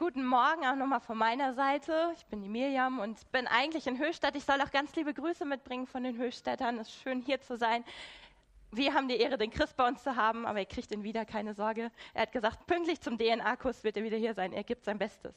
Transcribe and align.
Guten 0.00 0.24
Morgen 0.24 0.64
auch 0.64 0.76
nochmal 0.76 1.00
von 1.00 1.18
meiner 1.18 1.52
Seite. 1.52 2.14
Ich 2.16 2.24
bin 2.24 2.40
die 2.40 2.48
Miriam 2.48 3.00
und 3.00 3.30
bin 3.32 3.46
eigentlich 3.46 3.86
in 3.86 3.98
Höchstadt. 3.98 4.34
Ich 4.34 4.46
soll 4.46 4.58
auch 4.62 4.70
ganz 4.70 4.96
liebe 4.96 5.12
Grüße 5.12 5.44
mitbringen 5.44 5.86
von 5.86 6.02
den 6.02 6.16
Höchstädtern. 6.16 6.78
Es 6.78 6.88
ist 6.88 7.02
schön 7.02 7.20
hier 7.20 7.38
zu 7.42 7.58
sein. 7.58 7.84
Wir 8.70 8.94
haben 8.94 9.08
die 9.08 9.18
Ehre, 9.18 9.36
den 9.36 9.50
Chris 9.50 9.74
bei 9.74 9.86
uns 9.86 10.02
zu 10.02 10.16
haben, 10.16 10.46
aber 10.46 10.60
ihr 10.60 10.64
kriegt 10.64 10.90
ihn 10.90 11.02
wieder, 11.02 11.26
keine 11.26 11.52
Sorge. 11.52 11.90
Er 12.14 12.22
hat 12.22 12.32
gesagt, 12.32 12.66
pünktlich 12.66 12.98
zum 13.02 13.18
DNA-Kurs 13.18 13.84
wird 13.84 13.98
er 13.98 14.02
wieder 14.02 14.16
hier 14.16 14.32
sein. 14.32 14.54
Er 14.54 14.64
gibt 14.64 14.86
sein 14.86 14.96
Bestes. 14.96 15.34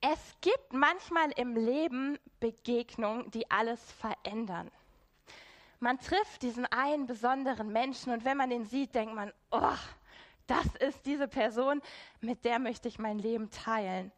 Es 0.00 0.36
gibt 0.40 0.72
manchmal 0.72 1.32
im 1.32 1.56
Leben 1.56 2.16
Begegnungen, 2.38 3.28
die 3.32 3.50
alles 3.50 3.90
verändern. 3.90 4.70
Man 5.80 5.98
trifft 5.98 6.42
diesen 6.42 6.64
einen 6.66 7.08
besonderen 7.08 7.72
Menschen 7.72 8.12
und 8.12 8.24
wenn 8.24 8.36
man 8.36 8.50
den 8.50 8.66
sieht, 8.66 8.94
denkt 8.94 9.16
man, 9.16 9.32
oh, 9.50 9.72
das 10.46 10.66
ist 10.80 11.04
diese 11.06 11.28
Person, 11.28 11.82
mit 12.20 12.44
der 12.44 12.58
möchte 12.58 12.88
ich 12.88 12.98
mein 12.98 13.18
Leben 13.18 13.50
teilen. 13.50 14.12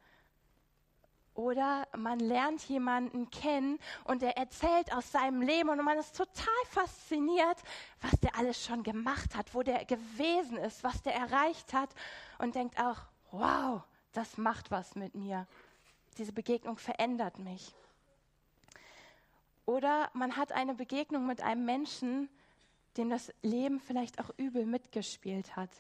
Oder 1.35 1.87
man 1.97 2.19
lernt 2.19 2.63
jemanden 2.65 3.31
kennen 3.31 3.79
und 4.03 4.25
er 4.25 4.37
erzählt 4.37 4.93
aus 4.93 5.13
seinem 5.13 5.41
Leben 5.41 5.69
und 5.69 5.85
man 5.85 5.97
ist 5.97 6.17
total 6.17 6.65
fasziniert, 6.67 7.59
was 8.01 8.19
der 8.19 8.35
alles 8.37 8.65
schon 8.65 8.83
gemacht 8.83 9.37
hat, 9.37 9.55
wo 9.55 9.63
der 9.63 9.85
gewesen 9.85 10.57
ist, 10.57 10.83
was 10.83 11.01
der 11.03 11.15
erreicht 11.15 11.73
hat 11.73 11.91
und 12.39 12.57
denkt 12.57 12.81
auch, 12.81 12.99
wow, 13.31 13.83
das 14.13 14.37
macht 14.37 14.73
was 14.73 14.97
mit 14.97 15.15
mir. 15.15 15.47
Diese 16.17 16.33
Begegnung 16.33 16.77
verändert 16.77 17.39
mich. 17.39 17.73
Oder 19.65 20.11
man 20.15 20.37
hat 20.37 20.51
eine 20.51 20.75
Begegnung 20.75 21.25
mit 21.25 21.41
einem 21.41 21.65
Menschen, 21.65 22.29
dem 22.97 23.11
das 23.11 23.33
Leben 23.43 23.79
vielleicht 23.79 24.19
auch 24.19 24.31
übel 24.39 24.67
mitgespielt 24.67 25.55
hat. 25.55 25.71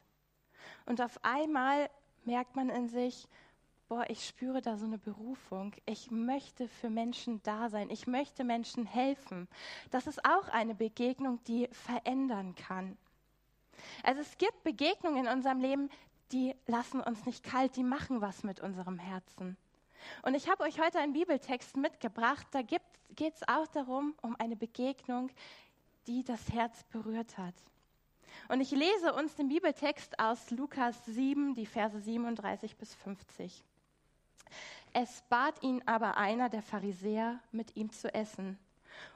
Und 0.88 1.02
auf 1.02 1.22
einmal 1.22 1.90
merkt 2.24 2.56
man 2.56 2.70
in 2.70 2.88
sich, 2.88 3.28
boah, 3.90 4.06
ich 4.08 4.26
spüre 4.26 4.62
da 4.62 4.78
so 4.78 4.86
eine 4.86 4.96
Berufung. 4.96 5.74
Ich 5.84 6.10
möchte 6.10 6.66
für 6.66 6.88
Menschen 6.88 7.42
da 7.42 7.68
sein. 7.68 7.90
Ich 7.90 8.06
möchte 8.06 8.42
Menschen 8.42 8.86
helfen. 8.86 9.48
Das 9.90 10.06
ist 10.06 10.24
auch 10.24 10.48
eine 10.48 10.74
Begegnung, 10.74 11.44
die 11.44 11.68
verändern 11.72 12.54
kann. 12.54 12.96
Also 14.02 14.22
es 14.22 14.38
gibt 14.38 14.64
Begegnungen 14.64 15.26
in 15.26 15.30
unserem 15.30 15.60
Leben, 15.60 15.90
die 16.32 16.54
lassen 16.66 17.02
uns 17.02 17.26
nicht 17.26 17.44
kalt, 17.44 17.76
die 17.76 17.84
machen 17.84 18.22
was 18.22 18.42
mit 18.42 18.60
unserem 18.60 18.98
Herzen. 18.98 19.58
Und 20.22 20.34
ich 20.34 20.48
habe 20.48 20.64
euch 20.64 20.80
heute 20.80 21.00
einen 21.00 21.12
Bibeltext 21.12 21.76
mitgebracht. 21.76 22.46
Da 22.52 22.62
geht 22.62 23.34
es 23.34 23.46
auch 23.46 23.66
darum, 23.66 24.14
um 24.22 24.36
eine 24.36 24.56
Begegnung, 24.56 25.28
die 26.06 26.24
das 26.24 26.50
Herz 26.50 26.82
berührt 26.84 27.36
hat. 27.36 27.54
Und 28.46 28.60
ich 28.60 28.70
lese 28.70 29.12
uns 29.14 29.34
den 29.34 29.48
Bibeltext 29.48 30.18
aus 30.18 30.50
Lukas 30.50 31.04
7, 31.06 31.54
die 31.54 31.66
Verse 31.66 31.98
37 31.98 32.76
bis 32.76 32.94
50. 32.94 33.64
Es 34.92 35.22
bat 35.28 35.62
ihn 35.62 35.82
aber 35.86 36.16
einer 36.16 36.48
der 36.48 36.62
Pharisäer, 36.62 37.40
mit 37.52 37.76
ihm 37.76 37.92
zu 37.92 38.12
essen. 38.14 38.58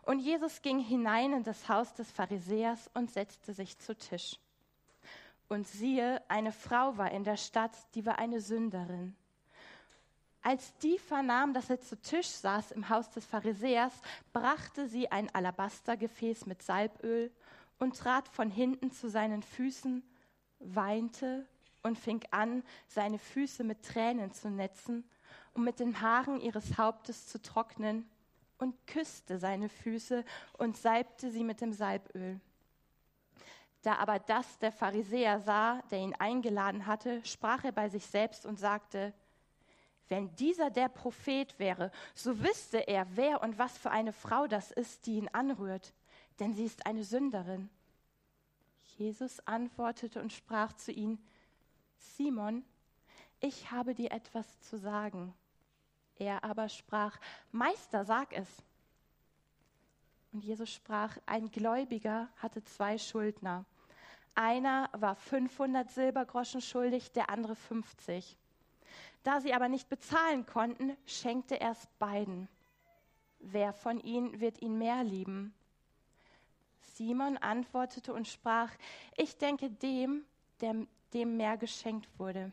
Und 0.03 0.19
Jesus 0.19 0.63
ging 0.63 0.79
hinein 0.79 1.33
in 1.33 1.45
das 1.45 1.69
Haus 1.69 1.95
des 1.95 2.11
Pharisäers 2.11 2.91
und 2.95 3.11
setzte 3.11 3.53
sich 3.55 3.79
zu 3.79 3.97
Tisch. 3.97 4.39
Und 5.49 5.67
siehe, 5.67 6.23
eine 6.29 6.53
Frau 6.53 6.97
war 6.97 7.11
in 7.11 7.25
der 7.25 7.37
Stadt, 7.37 7.77
die 7.95 8.07
war 8.07 8.19
eine 8.19 8.41
Sünderin. 8.41 9.17
Als 10.43 10.77
die 10.79 10.99
vernahm, 10.99 11.55
dass 11.55 11.71
er 11.71 11.81
zu 11.81 12.01
Tisch 12.01 12.29
saß 12.29 12.73
im 12.73 12.89
Haus 12.89 13.11
des 13.11 13.25
Pharisäers, 13.25 13.93
brachte 14.33 14.89
sie 14.89 15.11
ein 15.11 15.33
Alabastergefäß 15.33 16.47
mit 16.47 16.63
Salböl 16.63 17.31
und 17.83 17.97
trat 17.97 18.29
von 18.29 18.49
hinten 18.49 18.93
zu 18.93 19.11
seinen 19.11 19.43
Füßen, 19.43 20.05
weinte 20.61 21.45
und 21.83 21.99
fing 21.99 22.23
an, 22.31 22.63
seine 22.87 23.19
Füße 23.19 23.65
mit 23.65 23.83
Tränen 23.83 24.33
zu 24.33 24.51
netzen 24.51 25.03
und 25.53 25.65
mit 25.65 25.81
den 25.81 26.01
Haaren 26.01 26.41
ihres 26.41 26.79
Hauptes 26.79 27.27
zu 27.27 27.43
trocknen 27.43 28.09
und 28.59 28.87
küsste 28.87 29.37
seine 29.37 29.69
Füße 29.69 30.25
und 30.59 30.77
salbte 30.77 31.33
sie 31.33 31.43
mit 31.43 31.61
dem 31.61 31.73
Salböl. 31.73 32.41
Da 33.83 33.97
aber 33.97 34.21
das 34.21 34.61
der 34.61 34.71
Pharisäer 34.71 35.41
sah, 35.41 35.83
der 35.91 35.99
ihn 35.99 36.15
eingeladen 36.15 36.87
hatte, 36.87 37.21
sprach 37.25 37.65
er 37.65 37.73
bei 37.73 37.89
sich 37.89 38.07
selbst 38.07 38.47
und 38.47 38.61
sagte, 38.61 39.13
wenn 40.07 40.33
dieser 40.37 40.71
der 40.71 40.89
Prophet 40.89 41.59
wäre, 41.59 41.91
so 42.15 42.39
wüsste 42.45 42.79
er, 42.87 43.09
wer 43.17 43.43
und 43.43 43.59
was 43.59 43.77
für 43.77 43.91
eine 43.91 44.13
Frau 44.13 44.47
das 44.47 44.71
ist, 44.71 45.07
die 45.07 45.17
ihn 45.17 45.29
anrührt 45.33 45.93
denn 46.43 46.55
sie 46.55 46.65
ist 46.65 46.87
eine 46.87 47.05
Sünderin. 47.05 47.71
Jesus 49.03 49.41
antwortete 49.49 50.23
und 50.23 50.33
sprach 50.33 50.73
zu 50.75 50.93
ihm, 50.93 51.19
Simon, 51.97 52.65
ich 53.41 53.73
habe 53.73 53.95
dir 53.95 54.13
etwas 54.13 54.61
zu 54.61 54.79
sagen. 54.79 55.35
Er 56.19 56.45
aber 56.45 56.69
sprach, 56.69 57.19
Meister, 57.51 58.05
sag 58.05 58.33
es. 58.33 58.49
Und 60.33 60.45
Jesus 60.45 60.71
sprach, 60.73 61.19
ein 61.27 61.51
Gläubiger 61.51 62.29
hatte 62.37 62.63
zwei 62.63 62.97
Schuldner. 62.97 63.65
Einer 64.37 64.89
war 64.93 65.17
500 65.17 65.91
Silbergroschen 65.91 66.61
schuldig, 66.61 67.11
der 67.11 67.29
andere 67.29 67.57
50. 67.57 68.39
Da 69.25 69.41
sie 69.41 69.53
aber 69.53 69.69
nicht 69.69 69.89
bezahlen 69.89 70.47
konnten, 70.47 70.97
schenkte 71.07 71.61
er 71.61 71.73
es 71.73 71.89
beiden. 71.99 72.49
Wer 73.41 73.73
von 73.73 73.99
ihnen 73.99 74.39
wird 74.39 74.63
ihn 74.63 74.79
mehr 74.79 75.03
lieben? 75.03 75.53
Simon 76.95 77.37
antwortete 77.39 78.13
und 78.13 78.29
sprach, 78.29 78.71
ich 79.17 79.37
denke 79.39 79.71
dem, 79.71 80.25
der, 80.61 80.87
dem 81.13 81.37
mehr 81.37 81.57
geschenkt 81.57 82.09
wurde. 82.19 82.53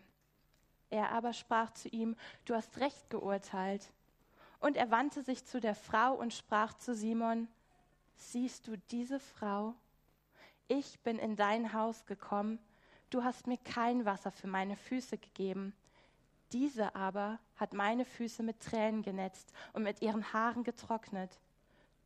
Er 0.90 1.12
aber 1.12 1.34
sprach 1.34 1.72
zu 1.72 1.88
ihm, 1.90 2.16
du 2.46 2.56
hast 2.56 2.80
recht 2.80 3.10
geurteilt. 3.10 3.92
Und 4.60 4.76
er 4.76 4.92
wandte 4.92 5.24
sich 5.24 5.46
zu 5.46 5.60
der 5.60 5.76
Frau 5.76 6.14
und 6.16 6.34
sprach 6.34 6.74
zu 6.74 6.94
Simon, 6.96 7.48
siehst 8.16 8.68
du 8.68 8.78
diese 8.90 9.20
Frau? 9.20 9.76
Ich 10.68 11.00
bin 11.00 11.18
in 11.18 11.36
dein 11.36 11.74
Haus 11.74 12.06
gekommen, 12.06 12.60
du 13.10 13.24
hast 13.24 13.48
mir 13.48 13.58
kein 13.58 14.06
Wasser 14.06 14.32
für 14.32 14.48
meine 14.48 14.76
Füße 14.76 15.18
gegeben. 15.18 15.74
Diese 16.52 16.96
aber 16.96 17.40
hat 17.56 17.74
meine 17.74 18.06
Füße 18.06 18.44
mit 18.44 18.60
Tränen 18.60 19.04
genetzt 19.04 19.54
und 19.74 19.84
mit 19.84 20.02
ihren 20.02 20.34
Haaren 20.34 20.64
getrocknet. 20.64 21.40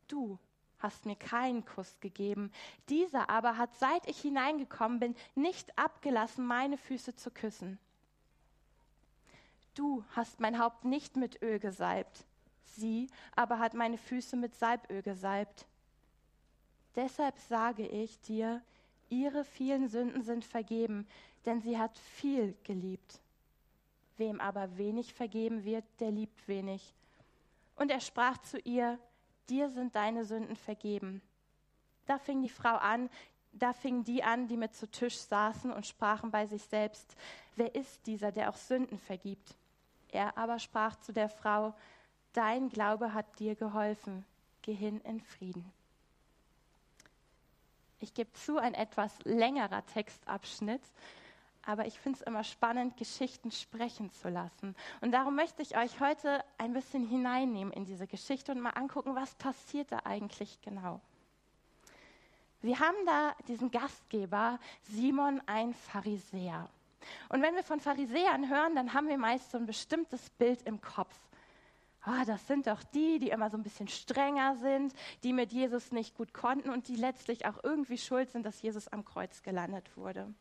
Du 0.06 0.38
hast 0.84 1.06
mir 1.06 1.16
keinen 1.16 1.64
Kuss 1.64 1.98
gegeben. 2.00 2.52
Dieser 2.90 3.30
aber 3.30 3.56
hat, 3.56 3.74
seit 3.76 4.06
ich 4.06 4.20
hineingekommen 4.20 5.00
bin, 5.00 5.16
nicht 5.34 5.76
abgelassen, 5.78 6.46
meine 6.46 6.76
Füße 6.76 7.16
zu 7.16 7.30
küssen. 7.30 7.78
Du 9.74 10.04
hast 10.14 10.40
mein 10.40 10.58
Haupt 10.58 10.84
nicht 10.84 11.16
mit 11.16 11.42
Öl 11.42 11.58
gesalbt, 11.58 12.24
sie 12.62 13.08
aber 13.34 13.58
hat 13.58 13.72
meine 13.72 13.96
Füße 13.96 14.36
mit 14.36 14.54
Salböl 14.54 15.00
gesalbt. 15.02 15.66
Deshalb 16.94 17.38
sage 17.38 17.86
ich 17.88 18.20
dir, 18.20 18.62
ihre 19.08 19.44
vielen 19.44 19.88
Sünden 19.88 20.22
sind 20.22 20.44
vergeben, 20.44 21.08
denn 21.46 21.62
sie 21.62 21.78
hat 21.78 21.98
viel 21.98 22.54
geliebt. 22.62 23.20
Wem 24.18 24.38
aber 24.38 24.76
wenig 24.76 25.14
vergeben 25.14 25.64
wird, 25.64 25.84
der 25.98 26.10
liebt 26.10 26.46
wenig. 26.46 26.94
Und 27.74 27.90
er 27.90 28.00
sprach 28.00 28.38
zu 28.38 28.58
ihr, 28.58 28.98
dir 29.48 29.70
sind 29.70 29.94
deine 29.94 30.24
Sünden 30.24 30.56
vergeben. 30.56 31.22
Da 32.06 32.18
fing 32.18 32.42
die 32.42 32.48
Frau 32.48 32.76
an, 32.76 33.08
da 33.52 33.72
fingen 33.72 34.04
die 34.04 34.22
an, 34.22 34.48
die 34.48 34.56
mit 34.56 34.74
zu 34.74 34.90
Tisch 34.90 35.16
saßen 35.16 35.72
und 35.72 35.86
sprachen 35.86 36.30
bei 36.30 36.46
sich 36.46 36.62
selbst, 36.64 37.16
wer 37.56 37.74
ist 37.74 38.06
dieser, 38.06 38.32
der 38.32 38.50
auch 38.50 38.56
Sünden 38.56 38.98
vergibt? 38.98 39.54
Er 40.10 40.36
aber 40.36 40.58
sprach 40.58 40.96
zu 40.96 41.12
der 41.12 41.28
Frau, 41.28 41.74
dein 42.32 42.68
Glaube 42.68 43.14
hat 43.14 43.38
dir 43.38 43.54
geholfen, 43.54 44.24
geh 44.62 44.74
hin 44.74 45.00
in 45.02 45.20
Frieden. 45.20 45.72
Ich 48.00 48.12
gebe 48.12 48.32
zu, 48.34 48.58
ein 48.58 48.74
etwas 48.74 49.12
längerer 49.24 49.84
Textabschnitt, 49.86 50.82
aber 51.66 51.86
ich 51.86 51.98
finde 51.98 52.18
es 52.20 52.26
immer 52.26 52.44
spannend, 52.44 52.96
Geschichten 52.96 53.50
sprechen 53.50 54.10
zu 54.10 54.28
lassen. 54.28 54.74
Und 55.00 55.12
darum 55.12 55.34
möchte 55.34 55.62
ich 55.62 55.76
euch 55.76 56.00
heute 56.00 56.44
ein 56.58 56.72
bisschen 56.72 57.06
hineinnehmen 57.06 57.72
in 57.72 57.84
diese 57.84 58.06
Geschichte 58.06 58.52
und 58.52 58.60
mal 58.60 58.70
angucken, 58.70 59.14
was 59.14 59.34
passiert 59.34 59.90
da 59.92 60.00
eigentlich 60.04 60.60
genau. 60.62 61.00
Wir 62.60 62.80
haben 62.80 62.96
da 63.04 63.34
diesen 63.46 63.70
Gastgeber, 63.70 64.58
Simon, 64.82 65.42
ein 65.46 65.74
Pharisäer. 65.74 66.68
Und 67.28 67.42
wenn 67.42 67.54
wir 67.54 67.62
von 67.62 67.80
Pharisäern 67.80 68.48
hören, 68.48 68.74
dann 68.74 68.94
haben 68.94 69.08
wir 69.08 69.18
meist 69.18 69.50
so 69.50 69.58
ein 69.58 69.66
bestimmtes 69.66 70.30
Bild 70.30 70.62
im 70.62 70.80
Kopf. 70.80 71.14
Oh, 72.06 72.24
das 72.26 72.46
sind 72.46 72.66
doch 72.66 72.82
die, 72.82 73.18
die 73.18 73.30
immer 73.30 73.50
so 73.50 73.56
ein 73.56 73.62
bisschen 73.62 73.88
strenger 73.88 74.56
sind, 74.56 74.92
die 75.22 75.32
mit 75.32 75.52
Jesus 75.52 75.90
nicht 75.90 76.14
gut 76.14 76.34
konnten 76.34 76.70
und 76.70 76.88
die 76.88 76.96
letztlich 76.96 77.46
auch 77.46 77.62
irgendwie 77.62 77.98
schuld 77.98 78.30
sind, 78.30 78.44
dass 78.44 78.60
Jesus 78.60 78.88
am 78.88 79.04
Kreuz 79.04 79.42
gelandet 79.42 79.96
wurde. 79.96 80.32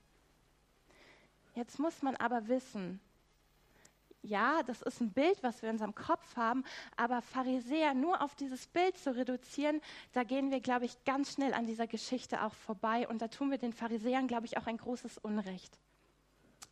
Jetzt 1.53 1.79
muss 1.79 2.01
man 2.01 2.15
aber 2.15 2.47
wissen, 2.47 3.00
ja, 4.23 4.63
das 4.63 4.81
ist 4.81 5.01
ein 5.01 5.11
Bild, 5.11 5.44
was 5.44 5.61
wir 5.61 5.69
in 5.69 5.75
unserem 5.75 5.94
Kopf 5.94 6.38
haben, 6.38 6.63
aber 6.95 7.21
Pharisäer 7.21 7.94
nur 7.94 8.21
auf 8.21 8.35
dieses 8.35 8.67
Bild 8.67 8.97
zu 8.97 9.15
reduzieren, 9.15 9.81
da 10.13 10.23
gehen 10.23 10.50
wir, 10.50 10.61
glaube 10.61 10.85
ich, 10.85 11.03
ganz 11.03 11.33
schnell 11.33 11.53
an 11.53 11.65
dieser 11.65 11.88
Geschichte 11.88 12.41
auch 12.41 12.53
vorbei 12.53 13.07
und 13.07 13.21
da 13.21 13.27
tun 13.27 13.51
wir 13.51 13.57
den 13.57 13.73
Pharisäern, 13.73 14.27
glaube 14.27 14.45
ich, 14.45 14.57
auch 14.57 14.65
ein 14.65 14.77
großes 14.77 15.17
Unrecht. 15.17 15.77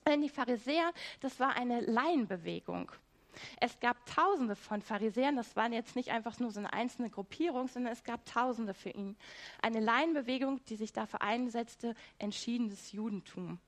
Denn 0.08 0.22
die 0.22 0.30
Pharisäer, 0.30 0.92
das 1.20 1.40
war 1.40 1.56
eine 1.56 1.82
Laienbewegung. 1.82 2.92
Es 3.60 3.80
gab 3.80 4.06
Tausende 4.06 4.56
von 4.56 4.82
Pharisäern, 4.82 5.36
das 5.36 5.56
waren 5.56 5.74
jetzt 5.74 5.96
nicht 5.96 6.10
einfach 6.10 6.40
nur 6.40 6.52
so 6.52 6.60
eine 6.60 6.74
einzelne 6.74 7.10
Gruppierung, 7.10 7.68
sondern 7.68 7.94
es 7.94 8.04
gab 8.04 8.26
Tausende 8.26 8.74
für 8.74 8.90
ihn. 8.90 9.16
Eine 9.62 9.80
Laienbewegung, 9.80 10.64
die 10.66 10.76
sich 10.76 10.92
dafür 10.92 11.22
einsetzte, 11.22 11.96
entschiedenes 12.18 12.92
Judentum. 12.92 13.60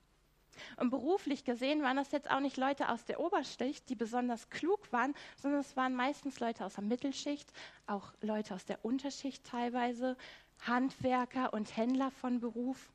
Und 0.76 0.90
beruflich 0.90 1.44
gesehen 1.44 1.82
waren 1.82 1.96
das 1.96 2.12
jetzt 2.12 2.30
auch 2.30 2.40
nicht 2.40 2.56
Leute 2.56 2.88
aus 2.88 3.04
der 3.04 3.20
Oberschicht, 3.20 3.88
die 3.88 3.94
besonders 3.94 4.50
klug 4.50 4.92
waren, 4.92 5.14
sondern 5.36 5.60
es 5.60 5.76
waren 5.76 5.94
meistens 5.94 6.40
Leute 6.40 6.64
aus 6.64 6.74
der 6.74 6.84
Mittelschicht, 6.84 7.52
auch 7.86 8.12
Leute 8.20 8.54
aus 8.54 8.64
der 8.64 8.84
Unterschicht 8.84 9.44
teilweise, 9.44 10.16
Handwerker 10.60 11.52
und 11.52 11.76
Händler 11.76 12.10
von 12.10 12.40
Beruf. 12.40 12.92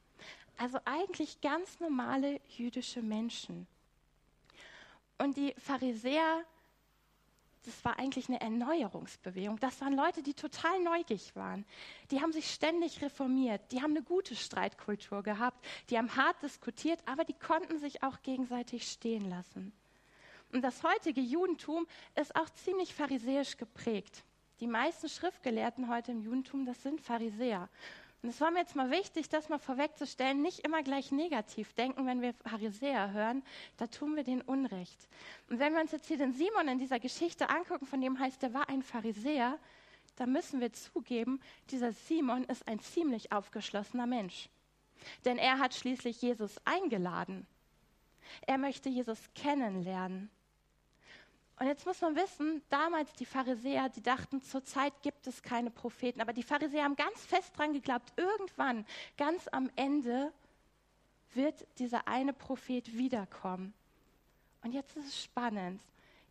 Also 0.58 0.80
eigentlich 0.86 1.40
ganz 1.42 1.80
normale 1.80 2.42
jüdische 2.50 3.02
Menschen. 3.02 3.68
Und 5.18 5.38
die 5.38 5.54
Pharisäer 5.58 6.44
das 7.66 7.84
war 7.84 8.00
eigentlich 8.00 8.30
eine 8.30 8.40
Erneuerungsbewegung. 8.42 9.60
Das 9.60 9.82
waren 9.82 9.94
Leute, 9.94 10.24
die 10.24 10.34
total 10.34 10.82
neugierig 10.82 11.36
waren. 11.36 11.66
Die 12.12 12.22
haben 12.22 12.32
sich 12.32 12.52
ständig 12.52 13.02
reformiert. 13.02 13.72
Die 13.72 13.82
haben 13.82 13.92
eine 13.92 14.04
gute 14.04 14.36
Streitkultur 14.36 15.24
gehabt. 15.24 15.66
Die 15.90 15.98
haben 15.98 16.16
hart 16.16 16.42
diskutiert, 16.42 17.00
aber 17.06 17.26
die 17.26 17.34
konnten 17.34 17.78
sich 17.78 18.02
auch 18.04 18.22
gegenseitig 18.22 18.90
stehen 18.90 19.30
lassen. 19.30 19.74
Und 20.52 20.62
das 20.64 20.84
heutige 20.84 21.22
Judentum 21.22 21.86
ist 22.16 22.36
auch 22.36 22.50
ziemlich 22.50 22.94
pharisäisch 22.94 23.58
geprägt. 23.58 24.24
Die 24.60 24.68
meisten 24.68 25.08
Schriftgelehrten 25.08 25.90
heute 25.90 26.12
im 26.12 26.22
Judentum, 26.22 26.66
das 26.66 26.82
sind 26.84 27.00
Pharisäer. 27.00 27.70
Und 28.22 28.30
es 28.30 28.42
war 28.42 28.52
mir 28.52 28.60
jetzt 28.60 28.76
mal 28.76 28.92
wichtig, 28.92 29.30
das 29.30 29.48
mal 29.48 29.60
vorwegzustellen, 29.60 30.42
nicht 30.42 30.60
immer 30.60 30.84
gleich 30.84 31.12
negativ 31.12 31.74
denken, 31.74 32.06
wenn 32.06 32.22
wir 32.22 32.34
Pharisäer 32.34 33.12
hören, 33.12 33.44
da 33.78 33.88
tun 33.88 34.16
wir 34.18 34.24
den 34.24 34.42
Unrecht. 34.42 35.08
Und 35.50 35.60
wenn 35.60 35.74
wir 35.74 35.82
uns 35.82 35.94
jetzt 35.94 36.08
hier 36.08 36.18
den 36.18 36.34
Simon 36.34 36.68
in 36.68 36.80
dieser 36.80 37.00
Geschichte 37.00 37.50
angucken, 37.50 37.86
von 37.86 38.02
dem 38.02 38.20
heißt, 38.20 38.42
der 38.42 38.54
war 38.54 38.68
ein 38.68 38.84
Pharisäer, 38.84 39.58
dann 40.18 40.34
müssen 40.34 40.60
wir 40.60 40.74
zugeben, 40.74 41.40
dieser 41.70 41.94
Simon 41.94 42.44
ist 42.44 42.68
ein 42.68 42.80
ziemlich 42.80 43.32
aufgeschlossener 43.32 44.06
Mensch. 44.06 44.50
Denn 45.24 45.38
er 45.38 45.60
hat 45.60 45.74
schließlich 45.74 46.22
Jesus 46.22 46.58
eingeladen. 46.66 47.48
Er 48.46 48.58
möchte 48.58 48.90
Jesus 48.90 49.30
kennenlernen. 49.34 50.30
Und 51.60 51.68
jetzt 51.68 51.86
muss 51.86 52.00
man 52.00 52.16
wissen, 52.16 52.62
damals 52.70 53.12
die 53.14 53.26
Pharisäer, 53.26 53.90
die 53.90 54.02
dachten, 54.02 54.42
zurzeit 54.42 54.94
gibt 55.02 55.28
es 55.28 55.44
keine 55.44 55.70
Propheten, 55.70 56.22
aber 56.22 56.32
die 56.32 56.44
Pharisäer 56.44 56.86
haben 56.86 56.96
ganz 56.96 57.26
fest 57.26 57.58
dran 57.58 57.74
geglaubt, 57.74 58.14
irgendwann, 58.16 58.86
ganz 59.18 59.48
am 59.50 59.70
Ende, 59.76 60.32
wird 61.34 61.68
dieser 61.78 62.08
eine 62.08 62.32
Prophet 62.32 62.98
wiederkommen. 62.98 63.74
Und 64.64 64.72
jetzt 64.72 64.96
ist 64.96 65.08
es 65.08 65.24
spannend. 65.24 65.82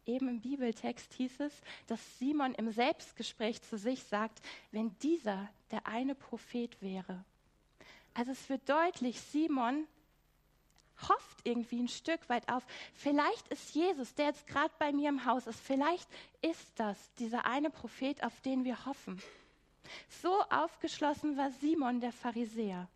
Eben 0.07 0.29
im 0.29 0.41
Bibeltext 0.41 1.13
hieß 1.13 1.41
es, 1.41 1.53
dass 1.87 2.19
Simon 2.19 2.55
im 2.55 2.73
Selbstgespräch 2.73 3.61
zu 3.61 3.77
sich 3.77 4.03
sagt, 4.05 4.41
wenn 4.73 4.97
dieser 5.01 5.49
der 5.71 5.87
eine 5.87 6.15
Prophet 6.15 6.81
wäre. 6.81 7.23
Also 8.15 8.33
es 8.33 8.49
wird 8.49 8.67
deutlich, 8.67 9.21
Simon 9.21 9.87
hofft 11.09 11.39
irgendwie 11.45 11.81
ein 11.81 11.89
Stück 11.89 12.29
weit 12.29 12.49
auf, 12.49 12.65
vielleicht 12.95 13.49
ist 13.49 13.75
Jesus, 13.75 14.15
der 14.15 14.27
jetzt 14.27 14.47
gerade 14.47 14.73
bei 14.79 14.93
mir 14.93 15.09
im 15.09 15.25
Haus 15.25 15.47
ist, 15.47 15.61
vielleicht 15.61 16.09
ist 16.43 16.69
das 16.77 17.13
dieser 17.15 17.47
eine 17.47 17.71
Prophet, 17.71 18.23
auf 18.23 18.41
den 18.41 18.65
wir 18.65 18.87
hoffen. 18.87 19.21
So 20.23 20.43
aufgeschlossen 20.51 21.37
war 21.37 21.51
Simon 21.51 22.01
der 22.01 22.13
Pharisäer. 22.13 22.89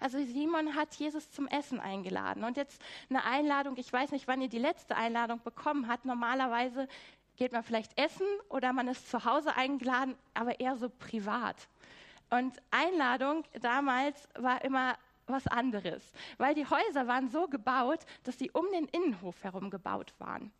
Also 0.00 0.18
Simon 0.24 0.74
hat 0.74 0.94
Jesus 0.94 1.30
zum 1.30 1.46
Essen 1.46 1.78
eingeladen. 1.78 2.44
Und 2.44 2.56
jetzt 2.56 2.80
eine 3.10 3.22
Einladung, 3.24 3.76
ich 3.76 3.92
weiß 3.92 4.12
nicht, 4.12 4.26
wann 4.26 4.40
ihr 4.40 4.48
die 4.48 4.58
letzte 4.58 4.96
Einladung 4.96 5.42
bekommen 5.42 5.88
habt. 5.88 6.06
Normalerweise 6.06 6.88
geht 7.36 7.52
man 7.52 7.62
vielleicht 7.62 7.98
essen 7.98 8.26
oder 8.48 8.72
man 8.72 8.88
ist 8.88 9.10
zu 9.10 9.24
Hause 9.24 9.54
eingeladen, 9.56 10.16
aber 10.32 10.58
eher 10.58 10.76
so 10.76 10.88
privat. 10.88 11.56
Und 12.30 12.54
Einladung 12.70 13.44
damals 13.60 14.28
war 14.34 14.64
immer 14.64 14.96
was 15.32 15.46
anderes, 15.46 16.12
weil 16.38 16.54
die 16.54 16.66
Häuser 16.66 17.06
waren 17.06 17.28
so 17.28 17.48
gebaut, 17.48 18.00
dass 18.24 18.38
sie 18.38 18.50
um 18.50 18.66
den 18.72 18.86
Innenhof 18.86 19.42
herum 19.42 19.70
gebaut 19.70 20.14
waren. 20.18 20.52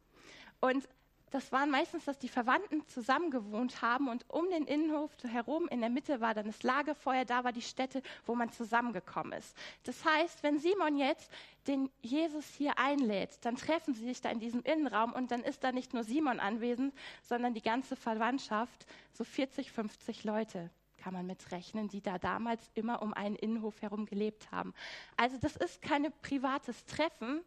Und 0.60 0.88
das 1.30 1.52
waren 1.52 1.70
meistens, 1.70 2.04
dass 2.04 2.18
die 2.18 2.28
Verwandten 2.28 2.86
zusammen 2.88 3.30
gewohnt 3.30 3.82
haben 3.82 4.08
und 4.08 4.28
um 4.28 4.48
den 4.50 4.64
Innenhof 4.64 5.12
herum 5.22 5.68
in 5.68 5.80
der 5.80 5.90
Mitte 5.90 6.20
war 6.20 6.34
dann 6.34 6.46
das 6.46 6.62
Lagerfeuer, 6.62 7.24
da 7.24 7.44
war 7.44 7.52
die 7.52 7.62
Stätte, 7.62 8.02
wo 8.26 8.34
man 8.34 8.50
zusammengekommen 8.50 9.32
ist. 9.32 9.56
Das 9.84 10.04
heißt, 10.04 10.42
wenn 10.42 10.58
Simon 10.58 10.98
jetzt 10.98 11.30
den 11.68 11.88
Jesus 12.02 12.46
hier 12.56 12.78
einlädt, 12.78 13.44
dann 13.44 13.56
treffen 13.56 13.94
sie 13.94 14.04
sich 14.04 14.20
da 14.20 14.30
in 14.30 14.40
diesem 14.40 14.62
Innenraum 14.62 15.12
und 15.12 15.30
dann 15.30 15.44
ist 15.44 15.62
da 15.62 15.70
nicht 15.70 15.94
nur 15.94 16.02
Simon 16.02 16.40
anwesend, 16.40 16.94
sondern 17.22 17.54
die 17.54 17.62
ganze 17.62 17.94
Verwandtschaft, 17.94 18.86
so 19.12 19.22
40, 19.22 19.70
50 19.70 20.24
Leute 20.24 20.70
kann 21.00 21.14
man 21.14 21.26
mitrechnen, 21.26 21.88
die 21.88 22.00
da 22.00 22.18
damals 22.18 22.70
immer 22.74 23.02
um 23.02 23.14
einen 23.14 23.36
Innenhof 23.36 23.82
herum 23.82 24.06
gelebt 24.06 24.52
haben. 24.52 24.74
Also 25.16 25.36
das 25.38 25.56
ist 25.56 25.82
kein 25.82 26.12
privates 26.22 26.84
Treffen 26.86 27.40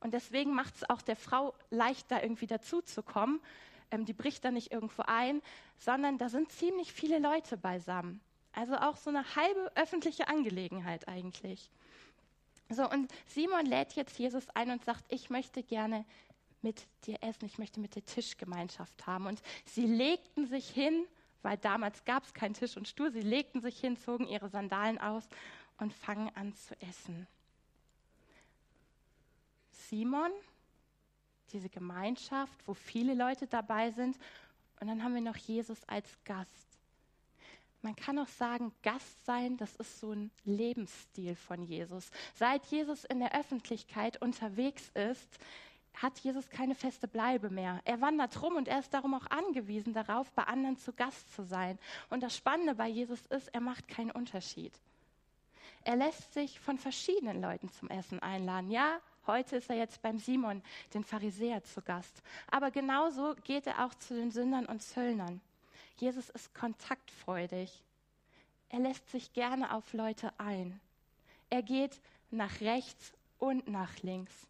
und 0.00 0.12
deswegen 0.12 0.54
macht 0.54 0.74
es 0.76 0.90
auch 0.90 1.00
der 1.00 1.16
Frau 1.16 1.54
leicht, 1.70 2.10
da 2.10 2.20
irgendwie 2.20 2.46
dazuzukommen. 2.46 3.40
Ähm, 3.90 4.04
die 4.04 4.12
bricht 4.12 4.44
da 4.44 4.50
nicht 4.50 4.72
irgendwo 4.72 5.02
ein, 5.06 5.40
sondern 5.78 6.18
da 6.18 6.28
sind 6.28 6.52
ziemlich 6.52 6.92
viele 6.92 7.18
Leute 7.18 7.56
beisammen. 7.56 8.20
Also 8.52 8.76
auch 8.76 8.96
so 8.96 9.10
eine 9.10 9.36
halbe 9.36 9.70
öffentliche 9.74 10.28
Angelegenheit 10.28 11.08
eigentlich. 11.08 11.70
So, 12.68 12.88
und 12.90 13.12
Simon 13.26 13.64
lädt 13.64 13.92
jetzt 13.92 14.18
Jesus 14.18 14.48
ein 14.54 14.70
und 14.70 14.84
sagt, 14.84 15.04
ich 15.08 15.30
möchte 15.30 15.62
gerne 15.62 16.04
mit 16.62 16.86
dir 17.04 17.18
essen, 17.22 17.46
ich 17.46 17.58
möchte 17.58 17.78
mit 17.78 17.94
dir 17.94 18.04
Tischgemeinschaft 18.04 19.06
haben. 19.06 19.26
Und 19.26 19.40
sie 19.66 19.86
legten 19.86 20.46
sich 20.46 20.68
hin 20.68 21.06
weil 21.42 21.56
damals 21.58 22.04
gab 22.04 22.24
es 22.24 22.34
keinen 22.34 22.54
Tisch 22.54 22.76
und 22.76 22.88
Stuhl. 22.88 23.10
Sie 23.10 23.20
legten 23.20 23.60
sich 23.60 23.78
hin, 23.78 23.96
zogen 23.96 24.26
ihre 24.26 24.48
Sandalen 24.48 24.98
aus 24.98 25.28
und 25.78 25.92
fangen 25.92 26.30
an 26.34 26.54
zu 26.54 26.80
essen. 26.80 27.26
Simon, 29.70 30.32
diese 31.52 31.68
Gemeinschaft, 31.68 32.66
wo 32.66 32.74
viele 32.74 33.14
Leute 33.14 33.46
dabei 33.46 33.90
sind. 33.90 34.16
Und 34.80 34.88
dann 34.88 35.02
haben 35.02 35.14
wir 35.14 35.20
noch 35.20 35.36
Jesus 35.36 35.82
als 35.84 36.08
Gast. 36.24 36.66
Man 37.82 37.94
kann 37.94 38.18
auch 38.18 38.28
sagen, 38.28 38.72
Gast 38.82 39.24
sein, 39.24 39.56
das 39.56 39.76
ist 39.76 40.00
so 40.00 40.12
ein 40.12 40.30
Lebensstil 40.44 41.36
von 41.36 41.62
Jesus. 41.62 42.10
Seit 42.34 42.66
Jesus 42.66 43.04
in 43.04 43.20
der 43.20 43.38
Öffentlichkeit 43.38 44.20
unterwegs 44.20 44.90
ist, 44.94 45.38
hat 45.96 46.18
Jesus 46.18 46.48
keine 46.50 46.74
feste 46.74 47.08
Bleibe 47.08 47.50
mehr. 47.50 47.80
Er 47.84 48.00
wandert 48.00 48.42
rum 48.42 48.56
und 48.56 48.68
er 48.68 48.78
ist 48.78 48.92
darum 48.92 49.14
auch 49.14 49.26
angewiesen 49.26 49.92
darauf, 49.92 50.30
bei 50.32 50.44
anderen 50.44 50.76
zu 50.76 50.92
Gast 50.92 51.34
zu 51.34 51.44
sein. 51.44 51.78
Und 52.10 52.22
das 52.22 52.36
Spannende 52.36 52.74
bei 52.74 52.88
Jesus 52.88 53.24
ist, 53.26 53.48
er 53.48 53.60
macht 53.60 53.88
keinen 53.88 54.10
Unterschied. 54.10 54.72
Er 55.84 55.96
lässt 55.96 56.34
sich 56.34 56.60
von 56.60 56.78
verschiedenen 56.78 57.40
Leuten 57.40 57.70
zum 57.70 57.88
Essen 57.88 58.20
einladen. 58.20 58.70
Ja, 58.70 59.00
heute 59.26 59.56
ist 59.56 59.70
er 59.70 59.76
jetzt 59.76 60.02
beim 60.02 60.18
Simon, 60.18 60.62
den 60.92 61.04
Pharisäer, 61.04 61.62
zu 61.64 61.80
Gast. 61.80 62.22
Aber 62.50 62.70
genauso 62.70 63.34
geht 63.44 63.66
er 63.66 63.84
auch 63.84 63.94
zu 63.94 64.14
den 64.14 64.30
Sündern 64.30 64.66
und 64.66 64.82
Zöllnern. 64.82 65.40
Jesus 65.96 66.28
ist 66.28 66.54
kontaktfreudig. 66.54 67.82
Er 68.68 68.80
lässt 68.80 69.08
sich 69.10 69.32
gerne 69.32 69.72
auf 69.72 69.92
Leute 69.92 70.32
ein. 70.38 70.80
Er 71.48 71.62
geht 71.62 72.00
nach 72.30 72.60
rechts 72.60 73.12
und 73.38 73.68
nach 73.68 74.02
links. 74.02 74.46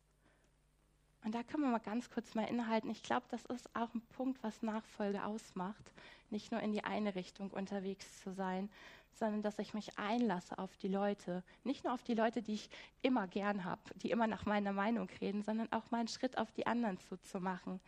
Und 1.27 1.35
da 1.35 1.43
können 1.43 1.65
wir 1.65 1.71
mal 1.71 1.79
ganz 1.81 2.09
kurz 2.09 2.37
mal 2.37 2.45
innehalten. 2.45 2.89
Ich 2.89 3.03
glaube, 3.03 3.27
das 3.33 3.45
ist 3.47 3.69
auch 3.75 3.93
ein 3.93 4.01
Punkt, 4.17 4.41
was 4.45 4.63
Nachfolge 4.63 5.25
ausmacht. 5.25 5.93
Nicht 6.31 6.53
nur 6.53 6.61
in 6.61 6.71
die 6.71 6.85
eine 6.85 7.17
Richtung 7.17 7.51
unterwegs 7.51 8.21
zu 8.23 8.33
sein, 8.33 8.71
sondern 9.13 9.43
dass 9.43 9.59
ich 9.59 9.75
mich 9.75 9.99
einlasse 9.99 10.57
auf 10.57 10.77
die 10.77 10.87
Leute. 10.87 11.43
Nicht 11.65 11.83
nur 11.83 11.95
auf 11.95 12.05
die 12.05 12.15
Leute, 12.15 12.43
die 12.43 12.55
ich 12.55 12.71
immer 13.03 13.27
gern 13.27 13.65
habe, 13.65 13.81
die 13.97 14.13
immer 14.13 14.29
nach 14.29 14.47
meiner 14.47 14.73
Meinung 14.73 15.09
reden, 15.21 15.43
sondern 15.43 15.67
auch 15.73 15.91
mal 15.91 15.99
einen 15.99 16.07
Schritt 16.07 16.39
auf 16.39 16.53
die 16.53 16.69
anderen 16.69 16.97
zuzumachen. 17.01 17.81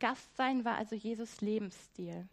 Gastsein 0.00 0.64
war 0.64 0.78
also 0.78 0.94
Jesus 0.94 1.42
Lebensstil. 1.42 2.26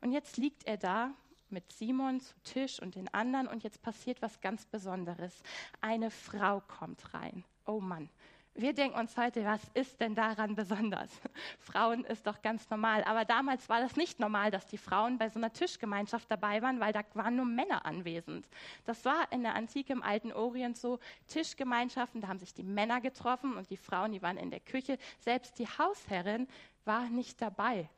Und 0.00 0.12
jetzt 0.12 0.36
liegt 0.36 0.64
er 0.64 0.76
da 0.76 1.12
mit 1.52 1.70
Simon 1.72 2.20
zu 2.20 2.34
Tisch 2.42 2.80
und 2.80 2.94
den 2.94 3.12
anderen 3.12 3.46
und 3.46 3.62
jetzt 3.62 3.82
passiert 3.82 4.22
was 4.22 4.40
ganz 4.40 4.66
Besonderes. 4.66 5.42
Eine 5.80 6.10
Frau 6.10 6.60
kommt 6.60 7.14
rein. 7.14 7.44
Oh 7.66 7.80
Mann. 7.80 8.08
Wir 8.54 8.72
denken 8.72 8.98
uns 8.98 9.16
heute, 9.16 9.44
was 9.44 9.62
ist 9.74 10.00
denn 10.00 10.14
daran 10.14 10.56
besonders? 10.56 11.08
Frauen 11.60 12.04
ist 12.04 12.26
doch 12.26 12.42
ganz 12.42 12.68
normal. 12.68 13.04
Aber 13.04 13.24
damals 13.24 13.68
war 13.68 13.80
das 13.80 13.96
nicht 13.96 14.18
normal, 14.18 14.50
dass 14.50 14.66
die 14.66 14.76
Frauen 14.76 15.18
bei 15.18 15.28
so 15.28 15.38
einer 15.38 15.52
Tischgemeinschaft 15.52 16.28
dabei 16.30 16.60
waren, 16.60 16.80
weil 16.80 16.92
da 16.92 17.02
waren 17.14 17.36
nur 17.36 17.44
Männer 17.44 17.86
anwesend. 17.86 18.48
Das 18.84 19.04
war 19.04 19.30
in 19.30 19.44
der 19.44 19.54
Antike 19.54 19.92
im 19.92 20.02
alten 20.02 20.32
Orient 20.32 20.76
so. 20.76 20.98
Tischgemeinschaften, 21.28 22.20
da 22.20 22.28
haben 22.28 22.40
sich 22.40 22.52
die 22.52 22.64
Männer 22.64 23.00
getroffen 23.00 23.56
und 23.56 23.70
die 23.70 23.76
Frauen, 23.76 24.12
die 24.12 24.20
waren 24.20 24.36
in 24.36 24.50
der 24.50 24.60
Küche. 24.60 24.98
Selbst 25.20 25.58
die 25.58 25.66
Hausherrin 25.66 26.48
war 26.84 27.08
nicht 27.08 27.40
dabei. 27.40 27.88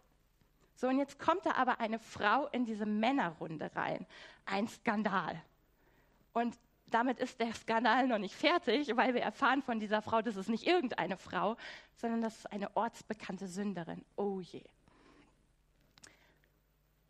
So, 0.75 0.88
und 0.88 0.99
jetzt 0.99 1.19
kommt 1.19 1.47
da 1.47 1.52
aber 1.52 1.81
eine 1.81 1.99
Frau 1.99 2.49
in 2.49 2.64
diese 2.64 2.87
Männerrunde 2.87 3.71
rein. 3.75 4.07
Ein 4.47 4.69
Skandal. 4.69 5.41
Und 6.33 6.59
damit 6.87 7.19
ist 7.19 7.41
der 7.41 7.55
Skandal 7.55 8.07
noch 8.07 8.19
nicht 8.19 8.35
fertig, 8.35 8.97
weil 8.97 9.14
wir 9.14 9.23
erfahren 9.23 9.62
von 9.62 9.81
dieser 9.81 10.02
Frau, 10.02 10.23
das 10.23 10.37
ist 10.37 10.49
nicht 10.49 10.67
irgendeine 10.67 11.17
Frau, 11.17 11.57
sondern 11.97 12.21
das 12.21 12.37
ist 12.37 12.52
eine 12.52 12.76
ortsbekannte 12.76 13.47
Sünderin. 13.49 14.05
Oh 14.17 14.41
je. 14.41 14.62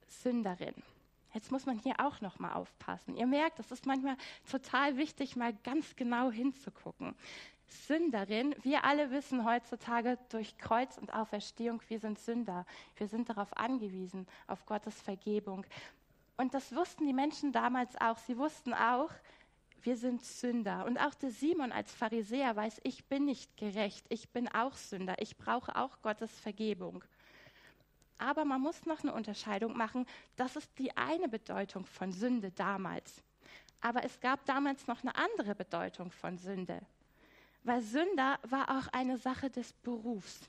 Sünderin. 0.06 0.74
Jetzt 1.34 1.50
muss 1.50 1.66
man 1.66 1.78
hier 1.78 1.94
auch 1.98 2.20
noch 2.20 2.38
mal 2.38 2.52
aufpassen. 2.52 3.16
Ihr 3.16 3.26
merkt, 3.26 3.58
es 3.58 3.70
ist 3.70 3.86
manchmal 3.86 4.16
total 4.50 4.96
wichtig, 4.96 5.36
mal 5.36 5.54
ganz 5.64 5.96
genau 5.96 6.30
hinzugucken. 6.30 7.14
Sünderin, 7.66 8.54
wir 8.62 8.84
alle 8.84 9.10
wissen 9.10 9.44
heutzutage 9.44 10.18
durch 10.28 10.58
Kreuz 10.58 10.98
und 10.98 11.14
Auferstehung, 11.14 11.80
wir 11.88 11.98
sind 11.98 12.18
Sünder. 12.18 12.66
Wir 12.96 13.08
sind 13.08 13.30
darauf 13.30 13.56
angewiesen, 13.56 14.26
auf 14.46 14.66
Gottes 14.66 15.00
Vergebung. 15.00 15.64
Und 16.36 16.54
das 16.54 16.74
wussten 16.74 17.06
die 17.06 17.12
Menschen 17.12 17.52
damals 17.52 17.98
auch. 18.00 18.18
Sie 18.18 18.36
wussten 18.36 18.74
auch, 18.74 19.10
wir 19.82 19.96
sind 19.96 20.24
Sünder. 20.24 20.84
Und 20.86 20.98
auch 20.98 21.14
der 21.14 21.30
Simon 21.30 21.72
als 21.72 21.92
Pharisäer 21.92 22.54
weiß, 22.54 22.80
ich 22.84 23.04
bin 23.06 23.24
nicht 23.24 23.56
gerecht, 23.56 24.04
ich 24.08 24.28
bin 24.30 24.48
auch 24.48 24.74
Sünder, 24.74 25.16
ich 25.18 25.36
brauche 25.36 25.76
auch 25.76 26.02
Gottes 26.02 26.38
Vergebung. 26.40 27.04
Aber 28.18 28.44
man 28.44 28.60
muss 28.60 28.86
noch 28.86 29.02
eine 29.02 29.12
Unterscheidung 29.12 29.76
machen. 29.76 30.06
Das 30.36 30.56
ist 30.56 30.70
die 30.78 30.96
eine 30.96 31.28
Bedeutung 31.28 31.86
von 31.86 32.12
Sünde 32.12 32.50
damals. 32.52 33.22
Aber 33.80 34.04
es 34.04 34.20
gab 34.20 34.44
damals 34.46 34.86
noch 34.86 35.02
eine 35.02 35.14
andere 35.16 35.54
Bedeutung 35.54 36.10
von 36.10 36.38
Sünde. 36.38 36.80
Weil 37.64 37.82
Sünder 37.82 38.38
war 38.42 38.78
auch 38.78 38.88
eine 38.92 39.18
Sache 39.18 39.50
des 39.50 39.72
Berufs. 39.72 40.48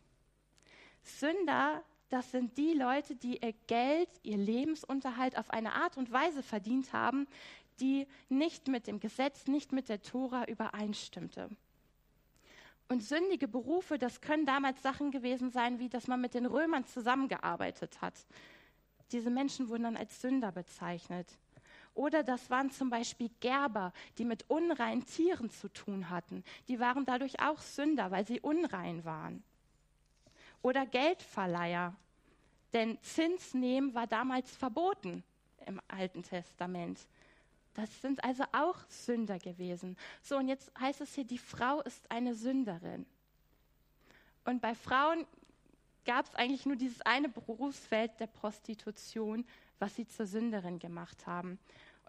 Sünder, 1.04 1.84
das 2.10 2.32
sind 2.32 2.58
die 2.58 2.74
Leute, 2.74 3.16
die 3.16 3.38
ihr 3.38 3.54
Geld, 3.68 4.10
ihr 4.22 4.38
Lebensunterhalt 4.38 5.38
auf 5.38 5.50
eine 5.50 5.74
Art 5.74 5.98
und 5.98 6.12
Weise 6.12 6.44
verdient 6.44 6.94
haben, 6.94 7.28
die 7.80 8.08
nicht 8.30 8.68
mit 8.68 8.88
dem 8.88 9.00
Gesetz, 9.00 9.48
nicht 9.48 9.72
mit 9.72 9.90
der 9.90 10.02
Tora 10.02 10.46
übereinstimmte. 10.46 11.50
Und 12.94 13.02
sündige 13.02 13.48
Berufe, 13.48 13.98
das 13.98 14.22
können 14.22 14.46
damals 14.46 14.84
Sachen 14.84 15.10
gewesen 15.10 15.50
sein, 15.50 15.80
wie 15.80 15.90
dass 15.90 16.06
man 16.06 16.22
mit 16.22 16.36
den 16.36 16.46
Römern 16.46 16.86
zusammengearbeitet 16.86 18.00
hat. 18.02 18.14
Diese 19.12 19.32
Menschen 19.32 19.68
wurden 19.68 19.82
dann 19.82 19.98
als 19.98 20.22
Sünder 20.22 20.52
bezeichnet. 20.52 21.28
Oder 21.96 22.22
das 22.22 22.52
waren 22.52 22.70
zum 22.70 22.92
Beispiel 22.92 23.32
Gerber, 23.40 23.94
die 24.20 24.26
mit 24.26 24.48
unreinen 24.48 25.08
Tieren 25.08 25.50
zu 25.50 25.70
tun 25.70 26.12
hatten. 26.12 26.44
Die 26.68 26.80
waren 26.80 27.04
dadurch 27.04 27.40
auch 27.40 27.58
Sünder, 27.58 28.12
weil 28.12 28.28
sie 28.28 28.40
unrein 28.42 29.04
waren. 29.04 29.44
Oder 30.62 30.86
Geldverleiher. 30.86 31.96
Denn 32.74 33.02
Zins 33.02 33.56
nehmen 33.56 33.96
war 33.96 34.06
damals 34.06 34.56
verboten 34.56 35.24
im 35.66 35.82
Alten 35.88 36.22
Testament. 36.22 37.00
Das 37.74 38.02
sind 38.02 38.24
also 38.24 38.44
auch 38.52 38.78
Sünder 38.88 39.40
gewesen. 39.40 39.98
So, 40.22 40.38
und 40.38 40.48
jetzt 40.48 40.72
heißt 40.80 41.02
es 41.02 41.16
hier, 41.16 41.26
die 41.26 41.38
Frau 41.38 41.82
ist 41.82 42.10
eine 42.12 42.36
Sünderin. 42.36 43.06
Und 44.46 44.62
bei 44.62 44.76
Frauen 44.76 45.26
gab 46.06 46.26
es 46.28 46.36
eigentlich 46.36 46.66
nur 46.66 46.76
dieses 46.76 47.02
eine 47.02 47.30
Berufsfeld 47.30 48.20
der 48.20 48.28
Prostitution, 48.28 49.46
was 49.80 49.96
sie 49.96 50.08
zur 50.08 50.26
Sünderin 50.26 50.80
gemacht 50.80 51.26
haben. 51.26 51.60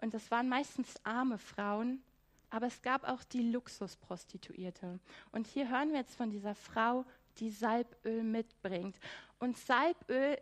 Und 0.01 0.13
das 0.13 0.29
waren 0.31 0.49
meistens 0.49 0.93
arme 1.03 1.37
Frauen, 1.37 2.03
aber 2.49 2.67
es 2.67 2.81
gab 2.81 3.07
auch 3.07 3.23
die 3.23 3.51
Luxusprostituierte. 3.51 4.99
Und 5.31 5.47
hier 5.47 5.69
hören 5.69 5.91
wir 5.91 5.99
jetzt 5.99 6.15
von 6.15 6.29
dieser 6.29 6.55
Frau, 6.55 7.05
die 7.37 7.49
Salböl 7.49 8.23
mitbringt. 8.23 8.97
Und 9.39 9.57
Salböl, 9.57 10.37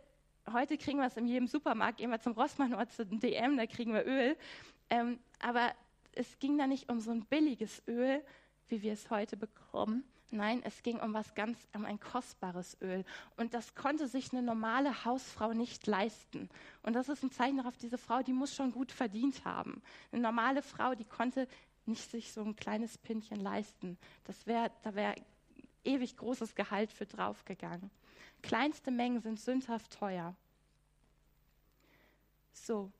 heute 0.52 0.76
kriegen 0.76 0.98
wir 0.98 1.06
es 1.06 1.16
in 1.16 1.26
jedem 1.26 1.46
Supermarkt, 1.46 1.98
gehen 1.98 2.10
wir 2.10 2.20
zum 2.20 2.34
Rossmann 2.34 2.74
oder 2.74 2.88
zum 2.88 3.18
DM, 3.18 3.56
da 3.56 3.66
kriegen 3.66 3.92
wir 3.92 4.04
Öl. 4.06 4.36
Ähm, 4.94 5.18
aber 5.40 5.74
es 6.12 6.38
ging 6.38 6.56
da 6.56 6.68
nicht 6.68 6.88
um 6.88 7.00
so 7.00 7.10
ein 7.10 7.24
billiges 7.24 7.82
Öl, 7.88 8.22
wie 8.68 8.82
wir 8.82 8.92
es 8.92 9.10
heute 9.10 9.36
bekommen. 9.36 10.04
Nein, 10.30 10.62
es 10.64 10.82
ging 10.82 11.00
um 11.00 11.12
was 11.12 11.34
ganz, 11.34 11.58
um 11.74 11.84
ein 11.84 11.98
kostbares 11.98 12.76
Öl. 12.80 13.04
Und 13.36 13.54
das 13.54 13.74
konnte 13.74 14.06
sich 14.06 14.32
eine 14.32 14.42
normale 14.42 15.04
Hausfrau 15.04 15.52
nicht 15.52 15.86
leisten. 15.86 16.48
Und 16.82 16.94
das 16.94 17.08
ist 17.08 17.22
ein 17.24 17.32
Zeichen 17.32 17.56
darauf, 17.56 17.76
diese 17.76 17.98
Frau, 17.98 18.22
die 18.22 18.32
muss 18.32 18.54
schon 18.54 18.72
gut 18.72 18.92
verdient 18.92 19.44
haben. 19.44 19.82
Eine 20.12 20.22
normale 20.22 20.62
Frau, 20.62 20.94
die 20.94 21.04
konnte 21.04 21.48
nicht 21.86 22.10
sich 22.10 22.32
so 22.32 22.42
ein 22.42 22.56
kleines 22.56 22.96
Pinchen 22.96 23.40
leisten. 23.40 23.98
Das 24.24 24.46
wäre, 24.46 24.70
da 24.82 24.94
wäre 24.94 25.14
ewig 25.84 26.16
großes 26.16 26.54
Gehalt 26.54 26.92
für 26.92 27.06
draufgegangen. 27.06 27.90
Kleinste 28.42 28.90
Mengen 28.90 29.20
sind 29.20 29.40
sündhaft 29.40 29.92
teuer. 29.92 30.34
So, 32.52 32.90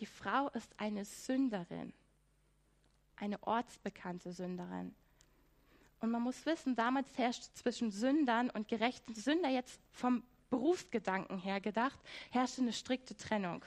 die 0.00 0.06
Frau 0.06 0.48
ist 0.50 0.72
eine 0.78 1.04
Sünderin, 1.04 1.92
eine 3.16 3.42
ortsbekannte 3.42 4.32
Sünderin. 4.32 4.94
Und 6.00 6.10
man 6.10 6.22
muss 6.22 6.44
wissen, 6.44 6.76
damals 6.76 7.16
herrscht 7.16 7.44
zwischen 7.54 7.90
Sündern 7.90 8.50
und 8.50 8.68
gerechten 8.68 9.14
Sünder 9.14 9.48
jetzt 9.48 9.80
vom 9.92 10.22
Berufsgedanken 10.50 11.38
her 11.38 11.60
gedacht, 11.60 11.98
herrschte 12.30 12.62
eine 12.62 12.72
strikte 12.72 13.16
Trennung. 13.16 13.64